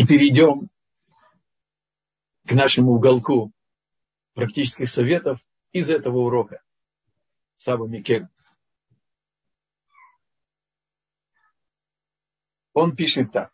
И 0.00 0.06
перейдем 0.06 0.70
к 2.46 2.52
нашему 2.52 2.92
уголку 2.92 3.52
практических 4.32 4.88
советов 4.88 5.40
из 5.72 5.90
этого 5.90 6.20
урока. 6.20 6.62
Саба 7.58 7.86
Микель. 7.86 8.26
Он 12.72 12.96
пишет 12.96 13.30
так. 13.30 13.52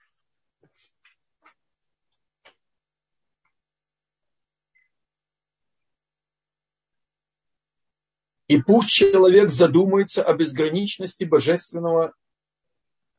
И 8.47 8.63
пусть 8.63 8.91
человек 8.91 9.51
задумается 9.51 10.23
о 10.23 10.33
безграничности 10.33 11.25
божественного, 11.25 12.15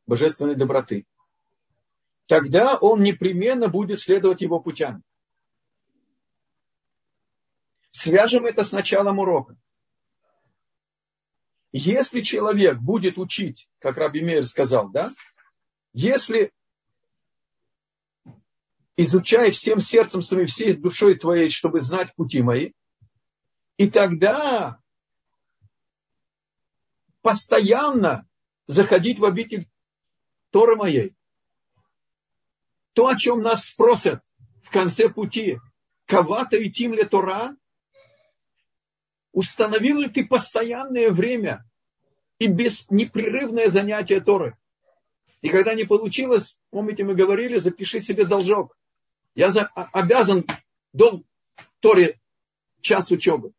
божественной 0.06 0.56
доброты. 0.56 1.06
Тогда 2.28 2.78
он 2.78 3.02
непременно 3.02 3.70
будет 3.70 4.00
следовать 4.00 4.42
его 4.42 4.60
путям. 4.60 5.02
Свяжем 7.90 8.46
это 8.46 8.64
с 8.64 8.74
началом 8.74 9.20
урока. 9.20 9.58
Если 11.72 12.22
человек 12.22 12.80
будет 12.80 13.18
учить, 13.18 13.70
как 13.80 13.98
Раби 13.98 14.22
Мейер 14.22 14.46
сказал, 14.46 14.90
да, 14.90 15.12
если 15.94 16.52
изучай 18.98 19.52
всем 19.52 19.80
сердцем 19.80 20.22
своим, 20.22 20.48
всей 20.48 20.74
душой 20.74 21.18
твоей, 21.18 21.50
чтобы 21.50 21.80
знать 21.80 22.14
пути 22.16 22.42
мои, 22.42 22.74
и 23.78 23.90
тогда 23.90 24.82
постоянно 27.22 28.28
заходить 28.66 29.20
в 29.20 29.26
обитель 29.26 29.70
Торы 30.52 30.76
моей. 30.76 31.17
То, 32.98 33.10
о 33.10 33.16
чем 33.16 33.44
нас 33.44 33.68
спросят 33.68 34.24
в 34.64 34.72
конце 34.72 35.08
пути, 35.08 35.60
кавата 36.08 36.58
и 36.58 36.68
тимле 36.68 37.06
Тора, 37.06 37.56
установил 39.32 40.00
ли 40.00 40.10
ты 40.10 40.26
постоянное 40.26 41.12
время 41.12 41.64
и 42.40 42.48
без 42.48 42.90
непрерывное 42.90 43.68
занятие 43.68 44.20
Торы? 44.20 44.58
И 45.42 45.50
когда 45.50 45.76
не 45.76 45.84
получилось, 45.84 46.60
помните, 46.72 47.04
мы 47.04 47.14
говорили, 47.14 47.58
запиши 47.58 48.00
себе 48.00 48.26
должок. 48.26 48.76
Я 49.36 49.52
за, 49.52 49.68
обязан 49.76 50.48
дом 50.92 51.24
Торе 51.82 52.20
час 52.82 53.12
учебы. 53.12 53.54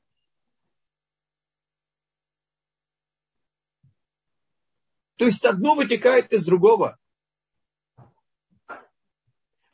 То 5.14 5.26
есть 5.26 5.45
одно 5.45 5.76
вытекает 5.76 6.32
из 6.32 6.45
другого. 6.45 6.99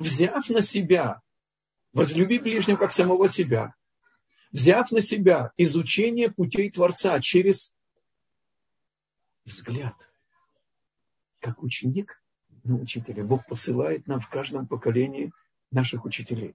Взяв 0.05 0.51
на 0.51 0.61
себя, 0.61 1.23
возлюби 1.95 2.39
ближнего 2.39 2.77
как 2.77 2.93
самого 2.93 3.27
себя, 3.27 3.75
взяв 4.53 4.93
на 4.93 5.01
себя 5.01 5.53
изучение 5.57 6.31
путей 6.31 6.71
Творца 6.71 7.19
через 7.23 7.75
взгляд, 9.47 9.95
как 11.41 11.63
ученик 11.63 12.23
на 12.65 12.77
учителя. 12.77 13.25
Бог 13.25 13.47
посылает 13.47 14.07
нам 14.07 14.21
в 14.21 14.29
каждом 14.29 14.67
поколении– 14.67 15.33
наших 15.71 16.05
учителей. 16.05 16.55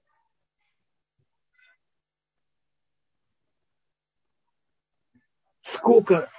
Сколько 5.61 6.31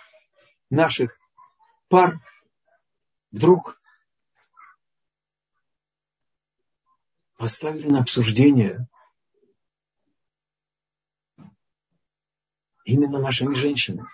наших 0.71 1.19
пар 1.89 2.21
вдруг 3.33 3.80
поставили 7.41 7.89
на 7.89 8.01
обсуждение 8.01 8.87
именно 12.85 13.19
нашими 13.19 13.55
женщинами. 13.55 14.07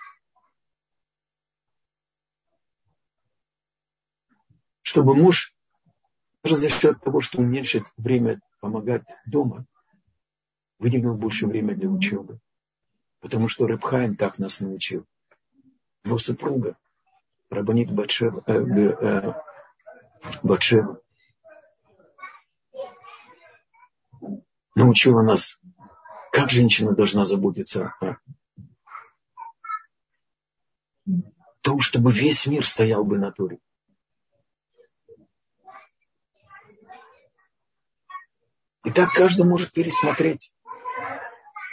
Чтобы 4.81 5.13
муж 5.13 5.53
даже 6.41 6.55
за 6.55 6.69
счет 6.69 7.01
того, 7.01 7.19
что 7.19 7.39
уменьшит 7.39 7.91
время 7.97 8.39
помогать 8.61 9.03
дома, 9.25 9.65
выделил 10.79 11.15
больше 11.15 11.47
времени 11.47 11.75
для 11.75 11.89
учебы. 11.89 12.39
Потому 13.19 13.49
что 13.49 13.67
Рыбхайм 13.67 14.15
так 14.15 14.39
нас 14.39 14.61
научил. 14.61 15.05
Его 16.05 16.17
супруга, 16.17 16.77
Рабанит 17.49 17.91
Батшева, 17.91 18.41
э, 18.47 18.53
э, 18.53 19.33
Батшева, 20.43 21.01
научила 24.77 25.23
нас, 25.23 25.57
как 26.31 26.49
женщина 26.49 26.93
должна 26.93 27.25
заботиться 27.25 27.93
о 27.99 28.17
том, 31.61 31.79
чтобы 31.79 32.11
весь 32.11 32.45
мир 32.45 32.65
стоял 32.65 33.03
бы 33.03 33.17
на 33.17 33.31
туре. 33.31 33.59
И 38.85 38.91
так 38.91 39.11
каждый 39.13 39.45
может 39.45 39.73
пересмотреть, 39.73 40.53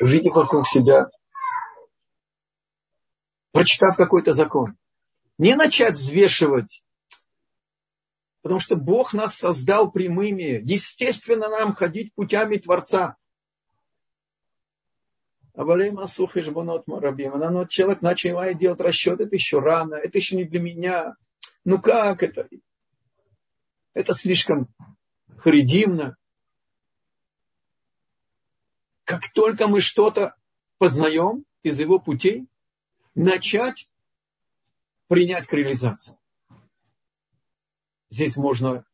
увидев 0.01 0.35
вокруг 0.35 0.67
себя, 0.67 1.11
прочитав 3.53 3.97
какой-то 3.97 4.33
закон. 4.33 4.77
Не 5.37 5.57
начать 5.57 5.95
взвешивать, 5.95 6.84
потому 8.45 8.61
что 8.61 8.77
Бог 8.77 9.15
нас 9.15 9.37
создал 9.37 9.91
прямыми. 9.91 10.61
Естественно, 10.63 11.49
нам 11.49 11.73
ходить 11.73 12.13
путями 12.13 12.59
Творца. 12.59 13.17
Авалей 15.55 15.91
Масух 15.91 16.37
и 16.37 16.43
Жбунот 16.43 16.87
Марабим. 16.87 17.33
Она, 17.33 17.49
ну, 17.49 17.67
человек 17.67 18.03
начинает 18.03 18.59
делать 18.59 18.81
расчет, 18.81 19.19
это 19.21 19.35
еще 19.35 19.61
рано, 19.61 19.95
это 19.95 20.19
еще 20.19 20.37
не 20.37 20.45
для 20.45 20.61
меня. 20.61 21.17
Ну 21.65 21.81
как 21.81 22.23
это? 22.23 22.47
Это 23.95 24.13
слишком 24.13 24.69
харидимно 25.39 26.19
как 29.05 29.33
только 29.33 29.69
мы 29.69 29.81
что-то 29.81 30.35
познаем 30.77 31.47
из 31.63 31.81
его 31.81 31.99
путей, 31.99 32.47
начать 33.15 33.89
принять 35.09 35.47
к 35.47 35.53
реализации. 35.55 36.19
Здесь 38.15 38.37
можно 38.37 38.85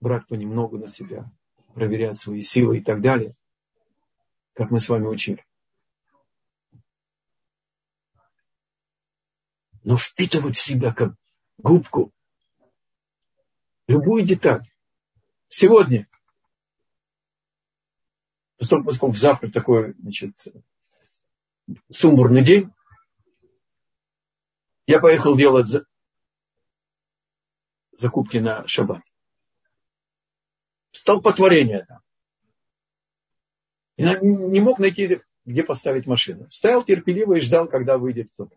брать 0.00 0.26
понемногу 0.26 0.76
на 0.76 0.88
себя, 0.88 1.30
проверять 1.72 2.18
свои 2.18 2.40
силы 2.40 2.78
и 2.78 2.82
так 2.82 3.00
далее, 3.00 3.36
как 4.54 4.72
мы 4.72 4.80
с 4.80 4.88
вами 4.88 5.06
учили. 5.06 5.46
Но 9.84 9.96
впитывать 9.96 10.56
в 10.56 10.60
себя 10.60 10.92
как 10.92 11.14
губку 11.58 12.10
любую 13.86 14.24
деталь. 14.24 14.68
Сегодня 15.46 16.08
поскольку, 18.58 18.86
поскольку 18.86 19.14
завтра 19.14 19.48
такой, 19.48 19.94
значит, 20.00 20.44
сумбурный 21.88 22.42
день, 22.42 22.72
я 24.88 24.98
поехал 24.98 25.36
делать. 25.36 25.68
Закупки 27.96 28.38
на 28.38 28.66
шаббат. 28.66 29.02
Столпотворение 30.92 31.84
там. 31.86 32.00
Я 33.96 34.18
не 34.20 34.60
мог 34.60 34.78
найти, 34.78 35.20
где 35.44 35.62
поставить 35.62 36.06
машину. 36.06 36.48
Стоял 36.50 36.82
терпеливо 36.82 37.34
и 37.34 37.40
ждал, 37.40 37.66
когда 37.68 37.98
выйдет 37.98 38.30
кто-то. 38.34 38.56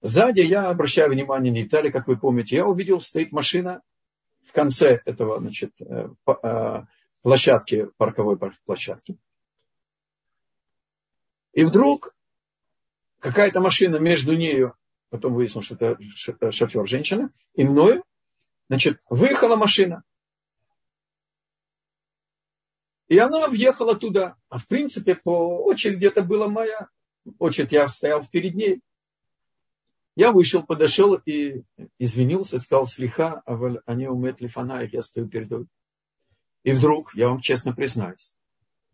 Сзади 0.00 0.40
я 0.40 0.68
обращаю 0.68 1.10
внимание 1.10 1.52
на 1.52 1.62
детали, 1.62 1.90
как 1.90 2.06
вы 2.06 2.16
помните. 2.16 2.56
Я 2.56 2.66
увидел, 2.66 3.00
стоит 3.00 3.32
машина 3.32 3.82
в 4.44 4.52
конце 4.52 5.02
этого, 5.04 5.40
значит, 5.40 5.72
э, 5.80 6.08
э, 6.42 6.82
площадки, 7.22 7.88
парковой 7.96 8.38
площадки. 8.64 9.18
И 11.52 11.64
вдруг 11.64 12.14
какая-то 13.18 13.60
машина 13.60 13.96
между 13.96 14.36
нею, 14.36 14.74
потом 15.10 15.34
выяснилось, 15.34 15.66
что 15.66 15.74
это 15.74 15.98
э, 16.40 16.50
шофер 16.50 16.86
женщина, 16.86 17.30
и 17.54 17.64
мною, 17.64 18.04
значит, 18.68 19.00
выехала 19.08 19.56
машина. 19.56 20.02
И 23.08 23.18
она 23.18 23.48
въехала 23.48 23.96
туда. 23.96 24.36
А 24.48 24.58
в 24.58 24.66
принципе, 24.66 25.14
по 25.14 25.64
очереди 25.64 26.06
это 26.06 26.22
была 26.22 26.48
моя 26.48 26.88
очередь. 27.38 27.72
Я 27.72 27.88
стоял 27.88 28.22
перед 28.26 28.54
ней. 28.54 28.80
Я 30.14 30.32
вышел, 30.32 30.62
подошел 30.62 31.14
и 31.14 31.62
извинился, 31.98 32.58
сказал, 32.58 32.84
слиха, 32.84 33.42
а 33.46 33.58
они 33.86 34.08
умеют 34.08 34.40
лифанаих, 34.40 34.92
я 34.92 35.00
стою 35.00 35.28
перед 35.28 35.50
и 36.64 36.72
вдруг, 36.72 37.14
я 37.14 37.28
вам 37.28 37.40
честно 37.40 37.72
признаюсь, 37.72 38.34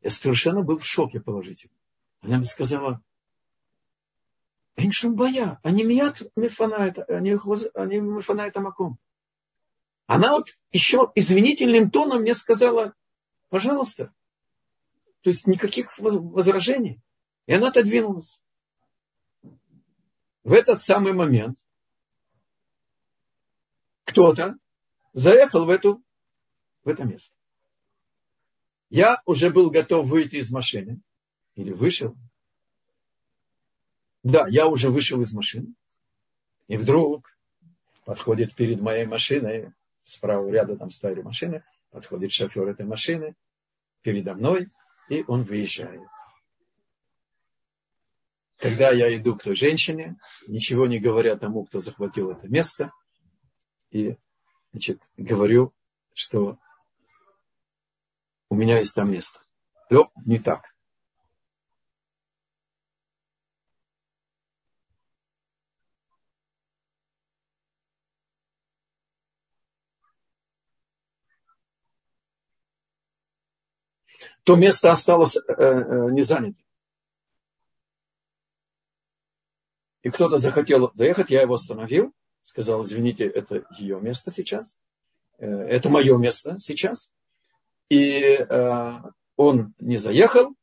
я 0.03 0.11
совершенно 0.11 0.63
был 0.63 0.79
в 0.79 0.85
шоке 0.85 1.21
положительно. 1.21 1.75
Она 2.21 2.37
мне 2.37 2.47
сказала, 2.47 3.03
אין 4.78 4.92
שום 4.92 5.16
בעיה, 5.16 5.54
אני 5.66 5.84
מיד 5.84 6.14
מפנה 6.38 6.88
את, 6.88 7.00
אני, 7.10 7.34
אני 7.78 8.00
מפנה 8.00 8.48
את 8.48 8.58
Она 10.10 10.32
вот 10.32 10.50
еще 10.72 11.12
извинительным 11.14 11.92
тоном 11.92 12.22
мне 12.24 12.34
сказала, 12.34 12.96
пожалуйста. 13.50 14.12
То 15.22 15.30
есть 15.30 15.46
никаких 15.46 16.00
возражений. 16.00 17.00
И 17.46 17.54
она 17.54 17.68
отодвинулась. 17.68 18.42
В 20.44 20.54
этот 20.54 20.82
самый 20.82 21.14
момент 21.14 21.64
кто-то 24.06 24.58
заехал 25.14 25.66
в, 25.66 25.70
эту, 25.70 26.02
в 26.84 26.90
это 26.90 27.04
место. 27.04 27.36
Я 28.90 29.22
уже 29.26 29.52
был 29.52 29.70
готов 29.70 30.08
выйти 30.08 30.38
из 30.38 30.50
машины. 30.50 31.02
Или 31.54 31.72
вышел. 31.72 32.16
да, 34.25 34.49
я 34.49 34.67
уже 34.67 34.91
вышел 34.91 35.21
из 35.21 35.33
машины. 35.33 35.75
И 36.67 36.77
вдруг 36.77 37.31
подходит 38.05 38.55
перед 38.55 38.81
моей 38.81 39.07
машиной, 39.07 39.73
справа 40.05 40.49
ряда 40.51 40.77
там 40.77 40.91
стояли 40.91 41.21
машины, 41.21 41.63
подходит 41.91 42.33
шофер 42.33 42.67
этой 42.67 42.87
машины 42.87 43.37
передо 44.03 44.35
мной, 44.35 44.71
и 45.09 45.25
он 45.29 45.45
выезжает. 45.45 46.03
когда 48.57 48.91
я 48.91 49.15
иду 49.15 49.37
к 49.37 49.43
той 49.43 49.55
женщине, 49.55 50.17
ничего 50.47 50.87
не 50.87 50.99
говоря 50.99 51.37
тому, 51.37 51.67
кто 51.67 51.81
захватил 51.81 52.31
это 52.31 52.49
место, 52.49 52.93
и 53.91 54.17
значит, 54.73 55.03
говорю, 55.19 55.75
что 56.15 56.59
у 58.49 58.55
меня 58.55 58.79
есть 58.79 58.95
там 58.95 59.13
место. 59.13 59.41
Но 59.91 60.11
не 60.25 60.39
так. 60.39 60.74
То 74.45 74.57
место 74.57 74.91
осталось 74.91 75.37
э, 75.37 75.41
э, 75.57 76.11
не 76.13 76.21
занято. 76.21 76.63
И 80.03 80.11
кто-то 80.11 80.37
захотел 80.37 80.93
заехать, 80.95 81.31
я 81.31 81.41
его 81.41 81.55
остановил, 81.55 82.13
сказал, 82.43 82.83
извините, 82.83 83.27
это 83.27 83.65
ее 83.79 83.99
место 84.01 84.31
сейчас, 84.31 84.79
э, 85.39 85.47
это 85.47 85.89
мое 85.89 86.17
место 86.19 86.59
сейчас. 86.59 87.13
И 87.91 88.39
он 89.37 89.75
не 89.79 89.99
заехал, 89.99 90.55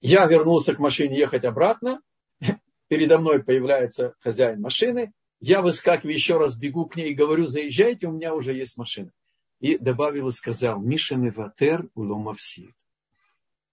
я 0.00 0.26
вернулся 0.26 0.74
к 0.74 0.80
машине 0.80 1.16
ехать 1.16 1.44
обратно, 1.44 2.00
передо 2.88 3.18
мной 3.18 3.44
появляется 3.44 4.14
хозяин 4.18 4.60
машины, 4.60 5.12
я 5.40 5.62
выскакиваю 5.62 6.14
еще 6.14 6.36
раз, 6.36 6.56
бегу 6.56 6.86
к 6.86 6.96
ней 6.96 7.10
и 7.10 7.14
говорю, 7.14 7.46
заезжайте, 7.46 8.08
у 8.08 8.12
меня 8.12 8.34
уже 8.34 8.54
есть 8.54 8.76
машина. 8.76 9.12
И 9.60 9.78
добавил 9.78 10.28
и 10.28 10.32
сказал, 10.32 10.80
Миша 10.80 11.14
Меватер 11.14 11.88
уломавсит 11.94 12.74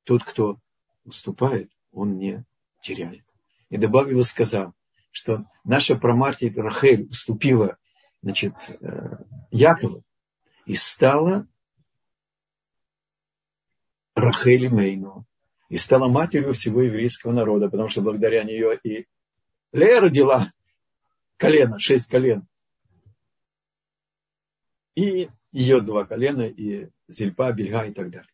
тот, 0.03 0.23
кто 0.23 0.59
уступает, 1.05 1.71
он 1.91 2.17
не 2.17 2.43
теряет. 2.81 3.23
И 3.69 3.77
добавил 3.77 4.19
и 4.19 4.23
сказал, 4.23 4.73
что 5.11 5.45
наша 5.63 5.95
прамарти 5.95 6.51
Рахель 6.55 7.07
уступила 7.09 7.77
значит, 8.21 8.53
э, 8.81 9.17
Якову 9.51 10.03
и 10.65 10.75
стала 10.75 11.47
Рахели 14.15 14.67
Мейну, 14.67 15.25
и 15.69 15.77
стала 15.77 16.07
матерью 16.07 16.53
всего 16.53 16.81
еврейского 16.81 17.31
народа, 17.31 17.69
потому 17.69 17.89
что 17.89 18.01
благодаря 18.01 18.43
нее 18.43 18.77
и 18.83 19.07
Лея 19.71 20.01
родила 20.01 20.51
колено, 21.37 21.79
шесть 21.79 22.09
колен. 22.09 22.45
И 24.95 25.29
ее 25.53 25.79
два 25.79 26.05
колена, 26.05 26.41
и 26.41 26.89
Зильпа, 27.07 27.53
Бельга 27.53 27.85
и 27.85 27.93
так 27.93 28.11
далее 28.11 28.27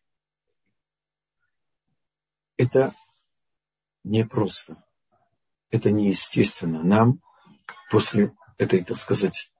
это 2.58 2.92
непросто. 4.04 4.84
Это 5.70 5.90
неестественно. 5.90 6.82
Нам 6.82 7.22
после 7.90 8.34
этой, 8.58 8.84
так 8.84 8.98
сказать, 8.98 9.50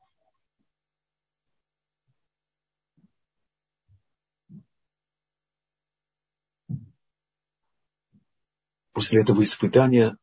после 8.93 9.23
этого 9.23 9.43
испытания 9.45 10.17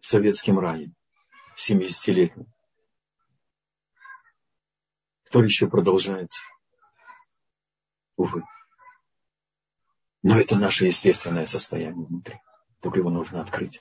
советским 0.00 0.58
раем, 0.58 0.94
70-летним, 1.56 2.52
который 5.24 5.46
еще 5.46 5.68
продолжается. 5.68 6.42
Увы. 8.16 8.42
Но 10.22 10.38
это 10.38 10.56
наше 10.56 10.86
естественное 10.86 11.46
состояние 11.46 12.06
внутри. 12.06 12.40
Только 12.80 12.98
его 12.98 13.10
нужно 13.10 13.40
открыть. 13.40 13.80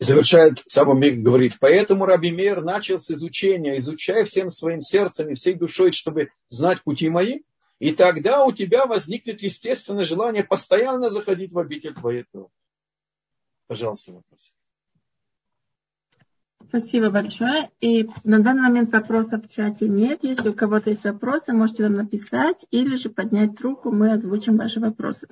завершает 0.00 0.62
сам 0.66 0.98
Мир, 0.98 1.14
говорит, 1.16 1.56
поэтому 1.60 2.06
Раби 2.06 2.30
Мир 2.30 2.62
начал 2.62 2.98
с 2.98 3.10
изучения, 3.10 3.76
изучая 3.76 4.24
всем 4.24 4.48
своим 4.50 4.80
сердцем 4.80 5.28
и 5.28 5.34
всей 5.34 5.54
душой, 5.54 5.92
чтобы 5.92 6.30
знать 6.48 6.82
пути 6.82 7.08
мои, 7.08 7.40
и 7.80 7.92
тогда 7.92 8.44
у 8.44 8.52
тебя 8.52 8.86
возникнет 8.86 9.42
естественное 9.42 10.04
желание 10.04 10.44
постоянно 10.44 11.08
заходить 11.10 11.50
в 11.50 11.58
обитель 11.58 11.94
твоей 11.94 12.24
Пожалуйста, 13.66 14.12
вопрос. 14.12 14.52
Спасибо 16.68 17.10
большое. 17.10 17.70
И 17.80 18.08
на 18.22 18.40
данный 18.40 18.62
момент 18.62 18.92
вопросов 18.92 19.44
в 19.44 19.52
чате 19.52 19.88
нет. 19.88 20.22
Если 20.22 20.50
у 20.50 20.52
кого-то 20.52 20.90
есть 20.90 21.04
вопросы, 21.04 21.52
можете 21.52 21.84
нам 21.84 21.94
написать 21.94 22.66
или 22.70 22.96
же 22.96 23.08
поднять 23.08 23.58
руку, 23.60 23.90
мы 23.90 24.12
озвучим 24.12 24.58
ваши 24.58 24.78
вопросы. 24.78 25.26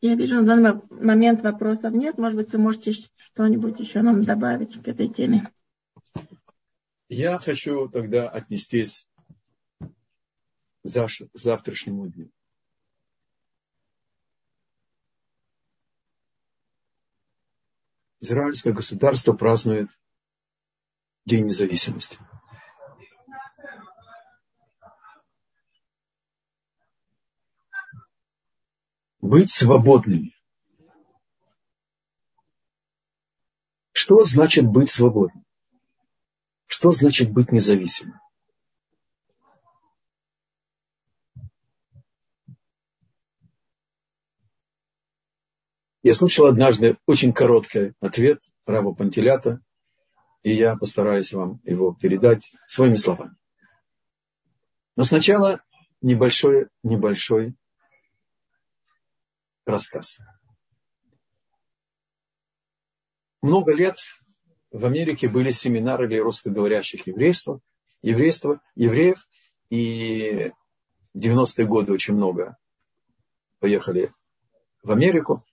Я 0.00 0.14
вижу, 0.14 0.36
на 0.36 0.44
данный 0.44 0.80
момент 0.90 1.42
вопросов 1.42 1.92
нет. 1.92 2.16
Может 2.16 2.36
быть, 2.36 2.52
вы 2.52 2.58
можете 2.58 2.92
что-нибудь 2.92 3.78
еще 3.80 4.00
нам 4.00 4.22
добавить 4.22 4.82
к 4.82 4.88
этой 4.88 5.08
теме. 5.08 5.52
Я 7.08 7.38
хочу 7.38 7.88
тогда 7.88 8.28
отнестись 8.28 9.08
к 10.82 11.28
завтрашнему 11.34 12.08
дню. 12.08 12.30
Израильское 18.20 18.72
государство 18.72 19.32
празднует 19.32 19.90
День 21.26 21.46
независимости. 21.46 22.18
Быть 29.30 29.52
свободными. 29.52 30.34
Что 33.92 34.24
значит 34.24 34.66
быть 34.66 34.90
свободным? 34.90 35.44
Что 36.66 36.90
значит 36.90 37.30
быть 37.30 37.52
независимым? 37.52 38.18
Я 46.02 46.14
слышал 46.14 46.46
однажды 46.46 46.96
очень 47.06 47.32
короткий 47.32 47.92
ответ 48.00 48.42
раба 48.66 48.94
Пантелята, 48.94 49.60
и 50.42 50.52
я 50.52 50.76
постараюсь 50.76 51.32
вам 51.32 51.60
его 51.62 51.94
передать 51.94 52.50
своими 52.66 52.96
словами. 52.96 53.36
Но 54.96 55.04
сначала 55.04 55.62
небольшой, 56.00 56.68
небольшой 56.82 57.54
рассказ. 59.70 60.18
Много 63.42 63.72
лет 63.72 63.96
в 64.70 64.84
Америке 64.84 65.28
были 65.28 65.50
семинары 65.50 66.08
для 66.08 66.22
русскоговорящих 66.22 67.06
еврейства, 67.06 67.60
еврейства, 68.02 68.60
евреев, 68.74 69.26
и 69.70 70.52
в 71.14 71.18
90-е 71.18 71.66
годы 71.66 71.92
очень 71.92 72.14
много 72.14 72.56
поехали 73.58 74.12
в 74.82 74.90
Америку, 74.90 75.44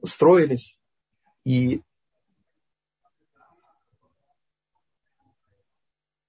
устроились, 0.00 0.78
и 1.44 1.82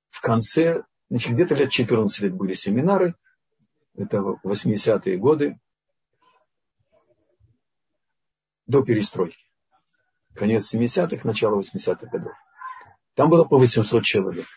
в 0.10 0.22
конце, 0.22 0.84
значит, 1.10 1.32
где-то 1.32 1.56
лет 1.56 1.72
14 1.72 2.22
лет 2.22 2.34
были 2.34 2.54
семинары, 2.54 3.16
это 3.96 4.20
80-е 4.44 5.18
годы, 5.18 5.60
до 8.72 8.84
перестройки. 8.84 9.38
Конец 10.34 10.74
70-х, 10.74 11.28
начало 11.28 11.60
80-х 11.60 12.08
годов. 12.08 12.34
Там 13.14 13.30
было 13.30 13.44
по 13.44 13.58
800 13.58 14.04
человек. 14.04 14.48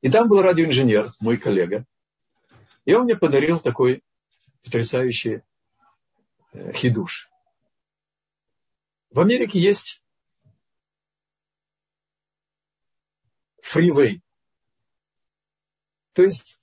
И 0.00 0.08
там 0.08 0.28
был 0.28 0.40
радиоинженер, 0.40 1.12
мой 1.18 1.36
коллега. 1.36 1.84
И 2.84 2.94
он 2.94 3.04
мне 3.04 3.16
подарил 3.16 3.58
такой 3.58 4.04
потрясающий 4.62 5.42
э, 6.52 6.72
хидуш. 6.72 7.28
В 9.10 9.18
Америке 9.18 9.58
есть 9.58 10.04
фривей. 13.60 14.22
То 16.12 16.22
есть 16.22 16.60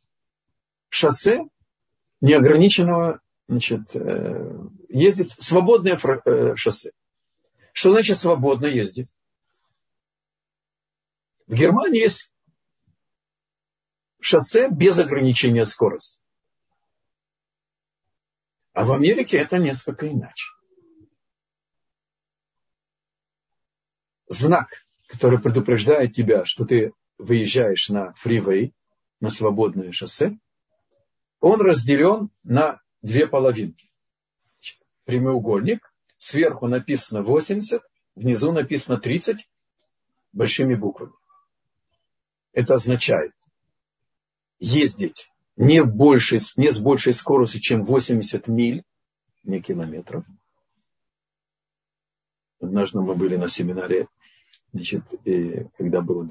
шоссе 0.88 1.44
неограниченного 2.22 3.22
значит, 3.48 3.96
э, 3.96 4.58
ездит 4.90 5.32
свободное 5.32 5.98
э, 5.98 6.56
шоссе. 6.56 6.92
Что 7.74 7.92
значит 7.92 8.18
свободно 8.18 8.66
ездить? 8.66 9.16
В 11.48 11.54
Германии 11.54 12.00
есть 12.00 12.32
шоссе 14.20 14.70
без 14.70 14.98
ограничения 14.98 15.66
скорости. 15.66 16.20
А 18.74 18.84
в 18.84 18.92
Америке 18.92 19.38
это 19.38 19.58
несколько 19.58 20.10
иначе. 20.10 20.52
Знак, 24.28 24.68
который 25.08 25.40
предупреждает 25.40 26.14
тебя, 26.14 26.46
что 26.46 26.66
ты 26.66 26.94
выезжаешь 27.18 27.90
на 27.90 28.14
фривей, 28.14 28.74
на 29.20 29.30
свободное 29.30 29.92
шоссе, 29.92 30.38
он 31.40 31.62
разделен 31.62 32.32
на 32.44 32.82
две 33.06 33.28
половинки. 33.28 33.90
Прямоугольник, 35.04 35.94
сверху 36.18 36.68
написано 36.68 37.22
80, 37.22 37.84
внизу 38.16 38.52
написано 38.52 39.00
30 39.00 39.48
большими 40.34 40.74
буквами. 40.74 41.14
Это 42.52 42.74
означает 42.74 43.34
ездить 44.60 45.30
не, 45.56 45.84
больше, 45.84 46.40
не 46.58 46.72
с 46.72 46.80
большей 46.80 47.14
скоростью, 47.14 47.62
чем 47.62 47.84
80 47.84 48.48
миль, 48.48 48.84
не 49.44 49.62
километров. 49.62 50.26
Однажды 52.60 53.00
мы 53.02 53.14
были 53.14 53.36
на 53.36 53.48
семинаре, 53.48 54.08
значит, 54.74 55.04
когда 55.78 56.02
было 56.02 56.24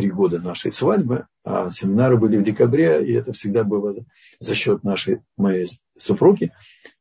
23 0.00 0.10
года 0.10 0.40
нашей 0.40 0.70
свадьбы, 0.70 1.26
а 1.44 1.70
семинары 1.70 2.16
были 2.16 2.36
в 2.38 2.42
декабре, 2.42 3.04
и 3.04 3.12
это 3.12 3.32
всегда 3.32 3.64
было 3.64 3.94
за 4.38 4.54
счет 4.54 4.82
нашей, 4.84 5.22
моей 5.36 5.68
супруги. 5.96 6.52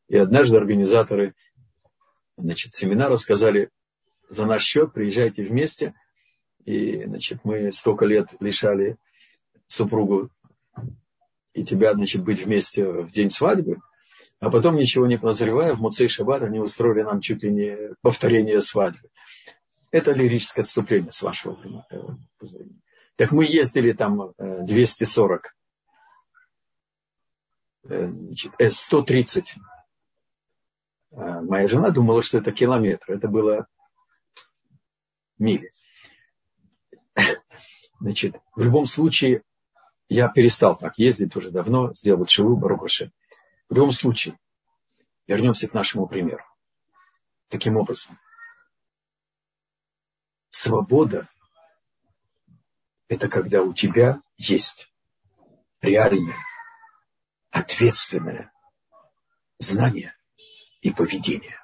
И 0.07 0.17
однажды 0.17 0.57
организаторы 0.57 1.33
значит, 2.37 2.73
семинара 2.73 3.15
сказали, 3.15 3.69
за 4.29 4.45
наш 4.45 4.63
счет 4.63 4.93
приезжайте 4.93 5.43
вместе. 5.43 5.93
И 6.65 7.05
значит, 7.05 7.39
мы 7.43 7.71
столько 7.71 8.05
лет 8.05 8.35
лишали 8.39 8.97
супругу 9.67 10.29
и 11.53 11.63
тебя, 11.63 11.93
значит, 11.93 12.23
быть 12.23 12.45
вместе 12.45 12.85
в 12.85 13.11
день 13.11 13.29
свадьбы, 13.29 13.79
а 14.39 14.49
потом, 14.49 14.75
ничего 14.75 15.05
не 15.05 15.17
подозревая, 15.17 15.73
в 15.73 15.81
Муцей 15.81 16.07
Шаббат 16.07 16.43
они 16.43 16.59
устроили 16.59 17.01
нам 17.01 17.19
чуть 17.19 17.43
ли 17.43 17.51
не 17.51 17.77
повторение 18.01 18.61
свадьбы. 18.61 19.09
Это 19.91 20.13
лирическое 20.13 20.63
отступление, 20.63 21.11
с 21.11 21.21
вашего 21.21 21.57
позволения. 22.37 22.79
Так 23.19 23.33
мы 23.33 23.43
ездили 23.43 23.91
там 23.91 24.33
240, 24.37 25.53
э, 27.89 28.07
значит, 28.07 28.53
130. 28.57 29.55
Э, 29.57 31.17
а 31.17 31.41
моя 31.41 31.67
жена 31.67 31.89
думала, 31.89 32.23
что 32.23 32.37
это 32.37 32.53
километр. 32.53 33.11
Это 33.11 33.27
было 33.27 33.67
мили. 35.37 35.73
Значит, 37.99 38.39
в 38.55 38.63
любом 38.63 38.85
случае, 38.85 39.43
я 40.07 40.29
перестал 40.29 40.77
так 40.77 40.97
ездить 40.97 41.35
уже 41.35 41.51
давно, 41.51 41.93
сделал 41.95 42.25
чего, 42.25 42.55
Барухаши. 42.55 43.11
В 43.67 43.75
любом 43.75 43.91
случае, 43.91 44.39
вернемся 45.27 45.67
к 45.67 45.73
нашему 45.73 46.07
примеру. 46.07 46.45
Таким 47.49 47.75
образом, 47.75 48.17
свобода– 50.49 51.27
это 53.09 53.27
когда 53.27 53.63
у 53.63 53.73
тебя 53.73 54.21
есть 54.37 54.87
реальное, 55.81 56.37
ответственное 57.49 58.53
знание 59.57 60.15
и 60.81 60.91
поведение, 60.91 61.59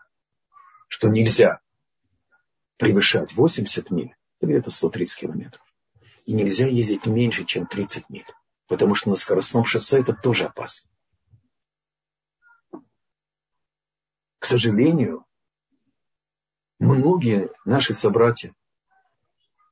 что 0.88 1.08
нельзя 1.08 1.62
превышать 2.78 3.34
80 3.34 3.92
миль, 3.92 4.16
или 4.42 4.56
это 4.56 4.72
130 4.72 5.20
километров. 5.20 5.64
И 6.26 6.34
нельзя 6.34 6.68
ездить 6.68 7.06
меньше, 7.06 7.46
чем 7.46 7.68
30 7.68 8.10
миль. 8.10 8.26
Потому 8.68 8.96
что 8.96 9.10
на 9.10 9.16
скоростном 9.16 9.64
шоссе 9.64 10.00
это 10.00 10.14
тоже 10.14 10.46
опасно. 10.46 10.90
К 14.40 14.46
сожалению, 14.46 15.24
многие 16.80 17.50
наши 17.64 17.94
собратья, 17.94 18.56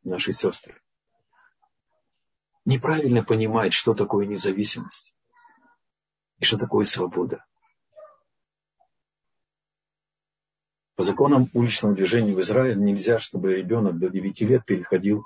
наши 0.03 0.31
сестры, 0.31 0.79
неправильно 2.65 3.23
понимают, 3.23 3.73
что 3.73 3.93
такое 3.93 4.25
независимость 4.25 5.15
и 6.39 6.45
что 6.45 6.57
такое 6.57 6.85
свобода. 6.85 7.45
По 10.95 11.03
законам 11.03 11.49
уличного 11.53 11.95
движения 11.95 12.35
в 12.35 12.41
Израиле 12.41 12.75
нельзя, 12.75 13.19
чтобы 13.19 13.55
ребенок 13.55 13.97
до 13.97 14.09
9 14.09 14.41
лет 14.41 14.65
переходил 14.65 15.25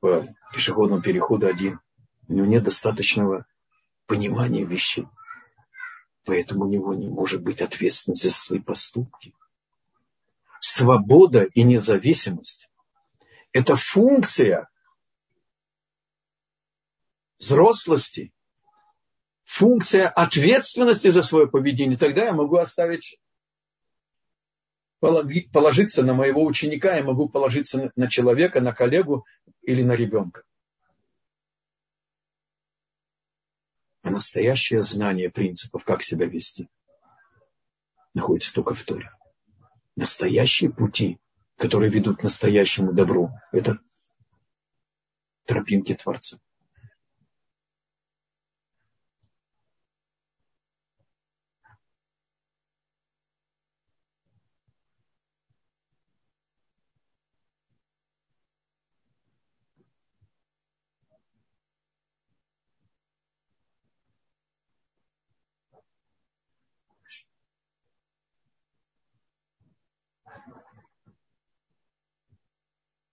по 0.00 0.28
пешеходному 0.52 1.02
переходу 1.02 1.46
один. 1.46 1.80
У 2.28 2.34
него 2.34 2.46
нет 2.46 2.62
достаточного 2.62 3.44
понимания 4.06 4.64
вещей. 4.64 5.06
Поэтому 6.24 6.66
у 6.66 6.68
него 6.68 6.94
не 6.94 7.08
может 7.08 7.42
быть 7.42 7.62
ответственности 7.62 8.28
за 8.28 8.34
свои 8.34 8.60
поступки. 8.60 9.34
Свобода 10.60 11.42
и 11.42 11.62
независимость– 11.62 12.70
это 13.52 13.76
функция 13.76 14.68
взрослости, 17.38 18.32
функция 19.44 20.08
ответственности 20.08 21.08
за 21.08 21.22
свое 21.22 21.48
поведение. 21.48 21.98
Тогда 21.98 22.24
я 22.24 22.32
могу 22.32 22.56
оставить 22.56 23.18
положиться 25.00 26.02
на 26.02 26.14
моего 26.14 26.44
ученика, 26.44 26.96
я 26.96 27.04
могу 27.04 27.28
положиться 27.28 27.92
на 27.94 28.08
человека, 28.08 28.60
на 28.60 28.72
коллегу 28.72 29.24
или 29.62 29.82
на 29.82 29.92
ребенка. 29.92 30.42
А 34.02 34.10
настоящее 34.10 34.82
знание 34.82 35.30
принципов, 35.30 35.84
как 35.84 36.02
себя 36.02 36.26
вести, 36.26 36.68
находится 38.14 38.52
только 38.52 38.74
в 38.74 38.82
Торе. 38.82 39.12
Настоящие 39.96 40.72
пути, 40.72 41.18
которые 41.56 41.90
ведут 41.90 42.18
к 42.18 42.22
настоящему 42.22 42.92
добру, 42.92 43.30
это 43.52 43.78
тропинки 45.44 45.94
Творца. 45.94 46.38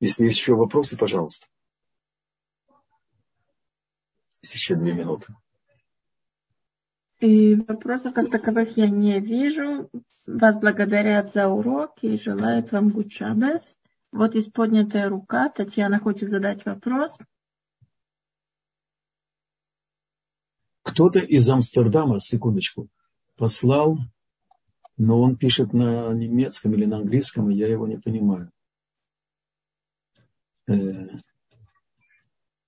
Если 0.05 0.25
есть 0.25 0.37
еще 0.37 0.53
вопросы, 0.53 0.95
пожалуйста. 0.97 1.47
Есть 4.43 4.53
еще 4.53 4.75
две 4.75 4.93
минуты. 4.93 5.33
И 7.21 7.55
вопросов 7.55 8.13
как 8.13 8.29
таковых 8.29 8.77
я 8.77 8.87
не 8.87 9.19
вижу. 9.19 9.89
Вас 10.27 10.59
благодарят 10.59 11.33
за 11.33 11.47
урок 11.47 11.95
и 12.03 12.15
желают 12.17 12.71
вам 12.71 12.91
гудшабес. 12.91 13.79
Вот 14.11 14.35
есть 14.35 14.53
поднятая 14.53 15.09
рука. 15.09 15.49
Татьяна 15.49 15.97
хочет 15.97 16.29
задать 16.29 16.63
вопрос. 16.65 17.17
Кто-то 20.83 21.17
из 21.17 21.49
Амстердама, 21.49 22.19
секундочку, 22.19 22.89
послал, 23.37 23.97
но 24.97 25.19
он 25.19 25.35
пишет 25.35 25.73
на 25.73 26.13
немецком 26.13 26.75
или 26.75 26.85
на 26.85 26.97
английском, 26.97 27.49
и 27.49 27.55
я 27.55 27.67
его 27.67 27.87
не 27.87 27.97
понимаю. 27.97 28.51
Э, 30.67 31.07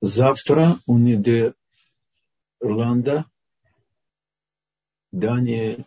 завтра 0.02 0.80
у 0.86 0.98
Нидерланда, 0.98 1.56
Дания, 5.12 5.86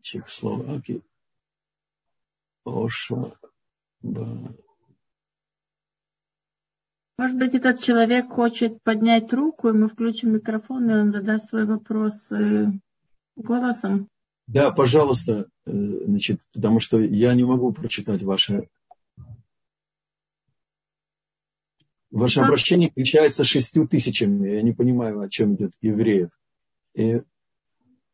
Чехословакия, 0.00 1.02
Оша, 2.64 3.32
может 7.18 7.38
быть, 7.38 7.54
этот 7.54 7.80
человек 7.80 8.28
хочет 8.28 8.82
поднять 8.82 9.32
руку, 9.32 9.68
и 9.68 9.72
мы 9.72 9.88
включим 9.88 10.34
микрофон, 10.34 10.90
и 10.90 10.94
он 10.94 11.12
задаст 11.12 11.48
свой 11.48 11.64
вопрос 11.64 12.30
э, 12.30 12.66
голосом. 13.36 14.08
Да, 14.46 14.70
пожалуйста, 14.70 15.48
э, 15.64 15.70
значит, 15.72 16.42
потому 16.52 16.78
что 16.78 17.00
я 17.00 17.34
не 17.34 17.44
могу 17.44 17.72
прочитать 17.72 18.22
ваше 18.22 18.68
Ваше 22.10 22.40
обращение 22.40 22.88
отличается 22.88 23.44
шестью 23.44 23.86
тысячами. 23.86 24.48
Я 24.48 24.62
не 24.62 24.72
понимаю, 24.72 25.20
о 25.20 25.28
чем 25.28 25.54
идет 25.54 25.72
евреев. 25.80 26.30
И... 26.94 27.22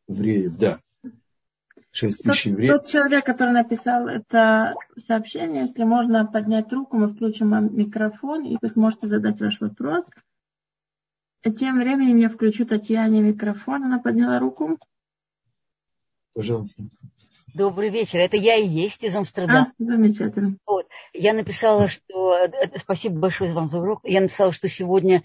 Евреев, 0.07 0.57
да. 0.57 0.79
6 1.91 2.23
тысяч 2.23 2.47
евреев. 2.47 2.73
Тот 2.73 2.87
человек, 2.87 3.23
который 3.23 3.53
написал 3.53 4.07
это 4.07 4.73
сообщение, 4.97 5.61
если 5.61 5.83
можно 5.83 6.25
поднять 6.25 6.73
руку, 6.73 6.97
мы 6.97 7.07
включим 7.07 7.75
микрофон, 7.75 8.45
и 8.45 8.57
вы 8.59 8.67
сможете 8.67 9.07
задать 9.07 9.39
ваш 9.39 9.61
вопрос. 9.61 10.03
Тем 11.43 11.77
временем 11.77 12.17
я 12.17 12.29
включу 12.29 12.65
Татьяне 12.65 13.21
микрофон. 13.21 13.83
Она 13.83 13.99
подняла 13.99 14.39
руку. 14.39 14.79
Пожалуйста. 16.33 16.83
Добрый 17.53 17.89
вечер. 17.89 18.19
Это 18.19 18.35
я 18.35 18.55
и 18.55 18.67
есть 18.67 19.03
из 19.03 19.15
Амстердама. 19.15 19.71
А, 19.79 19.83
замечательно. 19.83 20.57
Вот. 20.65 20.87
Я 21.13 21.33
написала, 21.33 21.87
что... 21.87 22.35
Э, 22.35 22.49
спасибо 22.79 23.19
большое 23.19 23.53
вам 23.53 23.69
за 23.69 23.79
урок. 23.79 23.99
Я 24.03 24.21
написала, 24.21 24.51
что 24.51 24.67
сегодня 24.67 25.23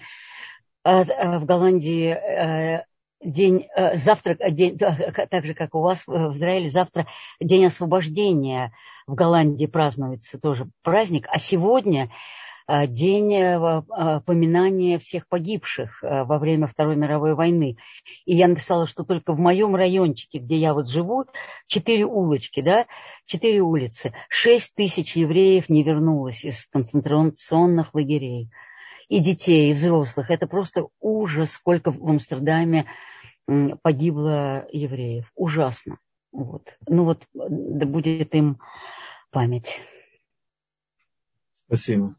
э, 0.85 0.91
э, 0.91 1.39
в 1.39 1.47
Голландии 1.47 2.85
день, 3.21 3.67
завтра, 3.95 4.37
день, 4.51 4.79
так 4.79 5.45
же, 5.45 5.55
как 5.55 5.75
у 5.75 5.81
вас 5.81 6.07
в 6.07 6.37
Израиле, 6.37 6.71
завтра 6.71 7.09
день 7.41 7.67
освобождения 7.67 8.73
в 9.09 9.15
Голландии 9.15 9.67
празднуется 9.67 10.39
тоже 10.39 10.69
праздник, 10.83 11.27
а 11.29 11.41
сегодня 11.41 12.05
Э, 12.07 12.13
день 12.69 13.35
э, 13.35 13.59
э, 13.59 14.21
поминания 14.27 14.99
всех 14.99 15.27
погибших 15.27 16.03
во 16.03 16.39
время 16.39 16.67
Второй 16.67 16.97
мировой 16.97 17.35
войны. 17.35 17.79
И 18.27 18.35
я 18.35 18.47
написала, 18.47 18.87
что 18.87 19.05
только 19.05 19.33
в 19.33 19.39
моем 19.39 19.75
райончике, 19.75 20.39
где 20.39 20.59
я 20.59 20.75
вот 20.75 20.89
живу, 20.89 21.25
четыре 21.67 22.05
улочки, 22.05 22.61
да, 22.61 22.87
четыре 23.25 23.61
улицы, 23.63 24.13
шесть 24.29 24.75
тысяч 24.75 25.17
евреев 25.17 25.71
не 25.71 25.83
вернулось 25.83 26.45
из 26.45 26.67
концентрационных 26.67 27.95
лагерей. 27.95 28.51
И 29.09 29.21
детей, 29.21 29.71
и 29.71 29.75
взрослых. 29.75 30.31
Это 30.31 30.47
просто 30.47 30.89
ужас, 31.01 31.53
сколько 31.53 31.91
в 31.91 32.07
Амстердаме 32.07 32.85
погибло 33.81 34.67
евреев. 34.71 35.33
Ужасно. 35.35 35.99
Вот. 36.31 36.77
Ну 36.87 37.05
вот, 37.05 37.27
да 37.33 37.87
будет 37.87 38.35
им 38.35 38.59
память. 39.31 39.81
Спасибо. 41.67 42.19